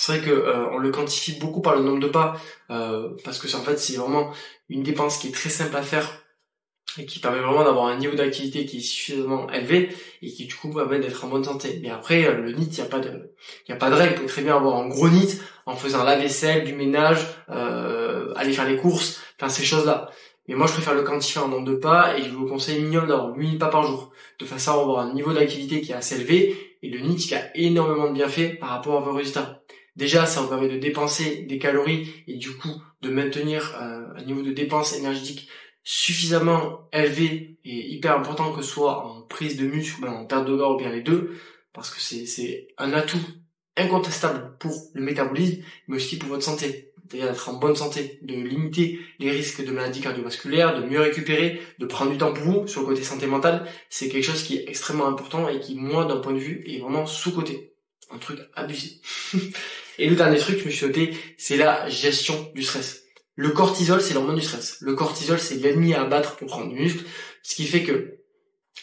c'est 0.00 0.16
vrai 0.16 0.26
que 0.26 0.30
euh, 0.30 0.70
on 0.70 0.78
le 0.78 0.90
quantifie 0.90 1.38
beaucoup 1.38 1.60
par 1.60 1.76
le 1.76 1.82
nombre 1.82 2.00
de 2.00 2.06
pas 2.06 2.40
euh, 2.70 3.10
parce 3.22 3.38
que 3.38 3.48
c'est 3.48 3.58
en 3.58 3.62
fait 3.62 3.78
c'est 3.78 3.96
vraiment 3.96 4.32
une 4.70 4.82
dépense 4.82 5.18
qui 5.18 5.28
est 5.28 5.30
très 5.30 5.50
simple 5.50 5.76
à 5.76 5.82
faire 5.82 6.22
et 6.96 7.04
qui 7.04 7.18
permet 7.18 7.40
vraiment 7.40 7.64
d'avoir 7.64 7.84
un 7.84 7.98
niveau 7.98 8.16
d'activité 8.16 8.64
qui 8.64 8.78
est 8.78 8.80
suffisamment 8.80 9.50
élevé 9.50 9.94
et 10.22 10.32
qui 10.32 10.46
du 10.46 10.54
coup 10.54 10.70
permet 10.72 11.00
d'être 11.00 11.22
en 11.22 11.28
bonne 11.28 11.44
santé. 11.44 11.80
Mais 11.82 11.90
après 11.90 12.24
euh, 12.24 12.40
le 12.40 12.52
NIT, 12.52 12.68
il 12.72 12.78
y 12.78 12.80
a 12.80 12.86
pas 12.86 12.98
de 12.98 13.34
il 13.68 13.72
a 13.72 13.76
pas 13.76 13.90
de 13.90 13.94
règle, 13.94 14.12
vous 14.12 14.20
pouvez 14.20 14.28
très 14.28 14.42
bien 14.42 14.56
avoir 14.56 14.78
un 14.78 14.88
gros 14.88 15.10
NIT 15.10 15.38
en 15.66 15.76
faisant 15.76 16.02
la 16.02 16.16
vaisselle, 16.16 16.64
du 16.64 16.72
ménage, 16.72 17.18
aller 17.48 18.54
faire 18.54 18.66
les 18.66 18.78
courses, 18.78 19.20
enfin 19.38 19.50
ces 19.50 19.64
choses-là. 19.64 20.10
Mais 20.48 20.54
moi 20.54 20.66
je 20.66 20.72
préfère 20.72 20.94
le 20.94 21.02
quantifier 21.02 21.42
en 21.42 21.48
nombre 21.48 21.66
de 21.66 21.74
pas 21.74 22.16
et 22.16 22.22
je 22.22 22.30
vous 22.30 22.46
conseille 22.46 22.80
minimum 22.80 23.06
d'avoir 23.06 23.36
8000 23.36 23.58
pas 23.58 23.68
par 23.68 23.82
jour. 23.82 24.12
De 24.38 24.46
façon 24.46 24.70
à 24.70 24.80
avoir 24.80 25.00
un 25.00 25.12
niveau 25.12 25.34
d'activité 25.34 25.82
qui 25.82 25.92
est 25.92 25.94
assez 25.94 26.16
élevé 26.16 26.78
et 26.82 26.88
le 26.88 27.00
NIT 27.00 27.18
qui 27.18 27.34
a 27.34 27.54
énormément 27.54 28.08
de 28.08 28.14
bienfaits 28.14 28.58
par 28.58 28.70
rapport 28.70 28.96
à 28.96 29.00
vos 29.00 29.12
résultats. 29.12 29.59
Déjà, 29.96 30.26
ça 30.26 30.40
vous 30.40 30.48
permet 30.48 30.68
de 30.68 30.78
dépenser 30.78 31.42
des 31.42 31.58
calories 31.58 32.08
et 32.26 32.36
du 32.36 32.56
coup 32.56 32.82
de 33.02 33.10
maintenir 33.10 33.76
euh, 33.80 34.06
un 34.16 34.24
niveau 34.24 34.42
de 34.42 34.52
dépense 34.52 34.94
énergétique 34.96 35.48
suffisamment 35.82 36.88
élevé 36.92 37.58
et 37.64 37.92
hyper 37.92 38.16
important 38.16 38.52
que 38.52 38.62
ce 38.62 38.70
soit 38.70 39.04
en 39.04 39.22
prise 39.22 39.56
de 39.56 39.66
muscle 39.66 40.04
ou 40.04 40.08
en 40.08 40.26
perte 40.26 40.46
de 40.46 40.54
gras 40.54 40.70
ou 40.70 40.76
bien 40.76 40.90
les 40.90 41.02
deux, 41.02 41.36
parce 41.72 41.90
que 41.90 42.00
c'est 42.00 42.68
un 42.78 42.92
atout 42.92 43.20
incontestable 43.76 44.56
pour 44.58 44.72
le 44.94 45.02
métabolisme, 45.02 45.62
mais 45.88 45.96
aussi 45.96 46.18
pour 46.18 46.28
votre 46.28 46.42
santé. 46.42 46.92
C'est-à-dire 47.08 47.32
d'être 47.32 47.48
en 47.48 47.54
bonne 47.54 47.74
santé, 47.74 48.20
de 48.22 48.34
limiter 48.34 49.00
les 49.18 49.30
risques 49.30 49.64
de 49.64 49.72
maladies 49.72 50.00
cardiovasculaires, 50.00 50.80
de 50.80 50.86
mieux 50.86 51.00
récupérer, 51.00 51.60
de 51.78 51.86
prendre 51.86 52.12
du 52.12 52.18
temps 52.18 52.32
pour 52.32 52.44
vous 52.44 52.66
sur 52.68 52.82
le 52.82 52.86
côté 52.86 53.02
santé 53.02 53.26
mentale, 53.26 53.66
c'est 53.88 54.08
quelque 54.08 54.24
chose 54.24 54.44
qui 54.44 54.56
est 54.56 54.68
extrêmement 54.68 55.08
important 55.08 55.48
et 55.48 55.58
qui, 55.58 55.74
moi, 55.74 56.04
d'un 56.04 56.18
point 56.18 56.32
de 56.32 56.38
vue, 56.38 56.62
est 56.66 56.78
vraiment 56.78 57.06
sous-côté. 57.06 57.74
Un 58.12 58.18
truc 58.18 58.38
abusé. 58.54 59.00
Et 59.98 60.08
le 60.08 60.16
dernier 60.16 60.38
truc, 60.38 60.58
je 60.60 60.66
me 60.66 60.70
suis 60.70 60.86
noté, 60.86 61.16
c'est 61.36 61.56
la 61.56 61.88
gestion 61.88 62.50
du 62.54 62.62
stress. 62.62 63.02
Le 63.36 63.50
cortisol, 63.50 64.00
c'est 64.00 64.14
l'hormone 64.14 64.36
du 64.36 64.42
stress. 64.42 64.78
Le 64.80 64.94
cortisol, 64.94 65.38
c'est 65.38 65.56
l'ennemi 65.56 65.94
à 65.94 66.02
abattre 66.02 66.36
pour 66.36 66.48
prendre 66.48 66.68
du 66.68 66.80
muscle. 66.80 67.04
Ce 67.42 67.54
qui 67.54 67.64
fait 67.64 67.82
que, 67.82 68.18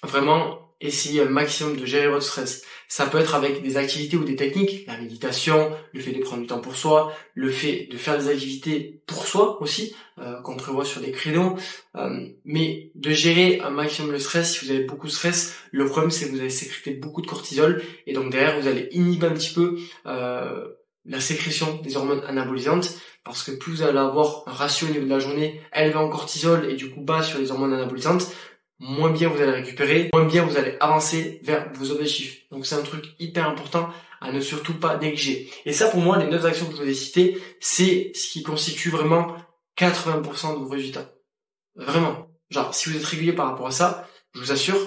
vraiment, 0.03 0.67
essayez 0.79 1.21
un 1.21 1.29
maximum 1.29 1.75
de 1.75 1.85
gérer 1.85 2.07
votre 2.07 2.25
stress. 2.25 2.63
Ça 2.87 3.07
peut 3.07 3.17
être 3.17 3.35
avec 3.35 3.63
des 3.63 3.77
activités 3.77 4.15
ou 4.15 4.23
des 4.23 4.35
techniques, 4.35 4.85
la 4.87 4.97
méditation, 4.97 5.71
le 5.91 5.99
fait 5.99 6.11
de 6.11 6.19
prendre 6.19 6.41
du 6.41 6.47
temps 6.47 6.59
pour 6.59 6.75
soi, 6.75 7.13
le 7.33 7.49
fait 7.49 7.87
de 7.91 7.97
faire 7.97 8.17
des 8.17 8.29
activités 8.29 9.01
pour 9.07 9.25
soi 9.25 9.61
aussi, 9.61 9.95
euh, 10.19 10.39
qu'on 10.41 10.55
prévoit 10.55 10.85
sur 10.85 11.01
des 11.01 11.11
créneaux, 11.11 11.57
euh, 11.95 12.27
mais 12.45 12.91
de 12.95 13.11
gérer 13.11 13.59
un 13.59 13.71
maximum 13.71 14.11
le 14.11 14.19
stress. 14.19 14.53
Si 14.53 14.65
vous 14.65 14.71
avez 14.71 14.83
beaucoup 14.83 15.07
de 15.07 15.11
stress, 15.11 15.55
le 15.71 15.85
problème 15.85 16.11
c'est 16.11 16.27
que 16.27 16.31
vous 16.31 16.39
allez 16.39 16.49
sécréter 16.49 16.91
beaucoup 16.91 17.21
de 17.21 17.27
cortisol 17.27 17.83
et 18.05 18.13
donc 18.13 18.31
derrière 18.31 18.59
vous 18.59 18.67
allez 18.67 18.87
inhiber 18.91 19.27
un 19.27 19.33
petit 19.33 19.53
peu 19.53 19.77
euh, 20.05 20.67
la 21.07 21.19
sécrétion 21.19 21.79
des 21.81 21.97
hormones 21.97 22.23
anabolisantes 22.27 22.95
parce 23.23 23.43
que 23.43 23.51
plus 23.51 23.73
vous 23.73 23.81
allez 23.83 23.97
avoir 23.97 24.43
un 24.45 24.53
ratio 24.53 24.87
au 24.87 24.91
niveau 24.91 25.05
de 25.05 25.09
la 25.09 25.19
journée 25.19 25.61
élevé 25.73 25.95
en 25.95 26.09
cortisol 26.09 26.69
et 26.69 26.75
du 26.75 26.89
coup 26.89 27.01
bas 27.01 27.23
sur 27.23 27.39
les 27.39 27.51
hormones 27.51 27.73
anabolisantes, 27.73 28.31
moins 28.79 29.09
bien 29.09 29.29
vous 29.29 29.41
allez 29.41 29.51
récupérer, 29.51 30.09
moins 30.13 30.25
bien 30.25 30.43
vous 30.43 30.57
allez 30.57 30.77
avancer 30.79 31.39
vers 31.43 31.71
vos 31.73 31.91
objectifs. 31.91 32.49
Donc 32.51 32.65
c'est 32.65 32.75
un 32.75 32.83
truc 32.83 33.05
hyper 33.19 33.47
important 33.47 33.89
à 34.21 34.31
ne 34.31 34.39
surtout 34.39 34.73
pas 34.73 34.97
négliger. 34.97 35.49
Et 35.65 35.73
ça 35.73 35.89
pour 35.89 35.99
moi, 35.99 36.17
les 36.17 36.27
neuf 36.27 36.45
actions 36.45 36.65
que 36.67 36.75
je 36.75 36.83
vous 36.83 36.89
ai 36.89 36.93
citées, 36.93 37.41
c'est 37.59 38.11
ce 38.13 38.27
qui 38.29 38.43
constitue 38.43 38.89
vraiment 38.89 39.35
80% 39.77 40.59
de 40.59 40.63
vos 40.63 40.69
résultats. 40.69 41.13
Vraiment. 41.75 42.27
Genre, 42.49 42.73
si 42.73 42.89
vous 42.89 42.97
êtes 42.97 43.05
régulier 43.05 43.33
par 43.33 43.47
rapport 43.47 43.67
à 43.67 43.71
ça, 43.71 44.07
je 44.33 44.39
vous 44.39 44.51
assure 44.51 44.77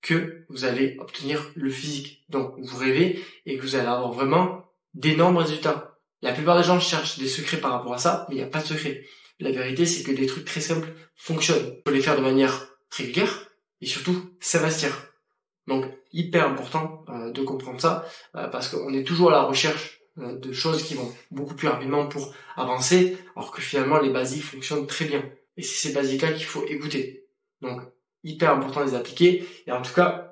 que 0.00 0.44
vous 0.48 0.64
allez 0.64 0.96
obtenir 0.98 1.50
le 1.54 1.70
physique 1.70 2.24
dont 2.28 2.54
vous 2.58 2.76
rêvez 2.76 3.22
et 3.46 3.56
que 3.56 3.62
vous 3.62 3.76
allez 3.76 3.86
avoir 3.86 4.12
vraiment 4.12 4.64
d'énormes 4.94 5.38
résultats. 5.38 5.98
La 6.22 6.32
plupart 6.32 6.56
des 6.56 6.64
gens 6.64 6.78
cherchent 6.78 7.18
des 7.18 7.28
secrets 7.28 7.58
par 7.58 7.72
rapport 7.72 7.94
à 7.94 7.98
ça, 7.98 8.26
mais 8.28 8.36
il 8.36 8.38
n'y 8.38 8.44
a 8.44 8.48
pas 8.48 8.60
de 8.60 8.66
secret. 8.66 9.04
La 9.40 9.50
vérité, 9.50 9.86
c'est 9.86 10.04
que 10.04 10.12
des 10.12 10.26
trucs 10.26 10.44
très 10.44 10.60
simples 10.60 10.92
fonctionnent. 11.16 11.74
Il 11.76 11.82
faut 11.86 11.94
les 11.94 12.02
faire 12.02 12.16
de 12.16 12.22
manière 12.22 12.68
régulière 12.90 13.48
et 13.80 13.86
surtout 13.86 14.30
s'investir. 14.40 15.12
Donc, 15.66 15.86
hyper 16.12 16.46
important 16.46 17.04
euh, 17.08 17.30
de 17.30 17.42
comprendre 17.42 17.80
ça 17.80 18.04
euh, 18.36 18.48
parce 18.48 18.68
qu'on 18.68 18.92
est 18.92 19.04
toujours 19.04 19.30
à 19.30 19.32
la 19.32 19.42
recherche 19.42 20.00
euh, 20.18 20.38
de 20.38 20.52
choses 20.52 20.82
qui 20.82 20.94
vont 20.94 21.12
beaucoup 21.30 21.54
plus 21.54 21.68
rapidement 21.68 22.06
pour 22.06 22.34
avancer, 22.56 23.16
alors 23.34 23.50
que 23.50 23.60
finalement 23.60 23.98
les 23.98 24.10
basiques 24.10 24.44
fonctionnent 24.44 24.86
très 24.86 25.06
bien. 25.06 25.24
Et 25.56 25.62
c'est 25.62 25.88
ces 25.88 25.94
basiques-là 25.94 26.32
qu'il 26.32 26.44
faut 26.44 26.64
écouter. 26.66 27.26
Donc, 27.60 27.80
hyper 28.24 28.52
important 28.52 28.80
de 28.80 28.90
les 28.90 28.94
appliquer. 28.94 29.46
Et 29.66 29.72
en 29.72 29.82
tout 29.82 29.92
cas, 29.92 30.31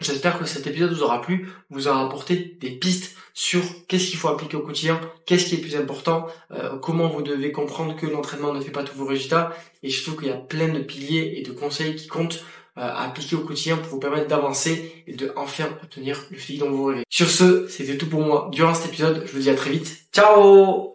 J'espère 0.00 0.38
que 0.38 0.44
cet 0.44 0.66
épisode 0.66 0.92
vous 0.92 1.02
aura 1.02 1.20
plu, 1.20 1.48
vous 1.70 1.88
aura 1.88 2.04
apporté 2.04 2.56
des 2.60 2.70
pistes 2.70 3.16
sur 3.34 3.62
qu'est-ce 3.88 4.08
qu'il 4.08 4.18
faut 4.18 4.28
appliquer 4.28 4.56
au 4.56 4.60
quotidien, 4.60 5.00
qu'est-ce 5.26 5.46
qui 5.46 5.56
est 5.56 5.58
plus 5.58 5.74
important, 5.74 6.26
euh, 6.52 6.78
comment 6.78 7.08
vous 7.08 7.22
devez 7.22 7.50
comprendre 7.50 7.96
que 7.96 8.06
l'entraînement 8.06 8.52
ne 8.52 8.60
fait 8.60 8.70
pas 8.70 8.84
tous 8.84 8.96
vos 8.96 9.06
résultats, 9.06 9.52
et 9.82 9.90
surtout 9.90 10.18
qu'il 10.18 10.28
y 10.28 10.32
a 10.32 10.36
plein 10.36 10.68
de 10.68 10.80
piliers 10.80 11.34
et 11.36 11.42
de 11.42 11.50
conseils 11.50 11.96
qui 11.96 12.06
comptent 12.06 12.44
euh, 12.78 12.82
à 12.82 13.08
appliquer 13.08 13.34
au 13.34 13.40
quotidien 13.40 13.76
pour 13.76 13.90
vous 13.90 13.98
permettre 13.98 14.28
d'avancer 14.28 15.02
et 15.08 15.14
de 15.14 15.32
enfin 15.34 15.68
obtenir 15.82 16.24
le 16.30 16.36
physique 16.36 16.60
dont 16.60 16.70
vous 16.70 16.84
rêvez. 16.84 17.04
Sur 17.10 17.28
ce, 17.28 17.66
c'était 17.66 17.98
tout 17.98 18.08
pour 18.08 18.20
moi 18.20 18.50
durant 18.52 18.74
cet 18.74 18.86
épisode. 18.86 19.24
Je 19.26 19.32
vous 19.32 19.40
dis 19.40 19.50
à 19.50 19.56
très 19.56 19.70
vite. 19.70 20.06
Ciao 20.12 20.86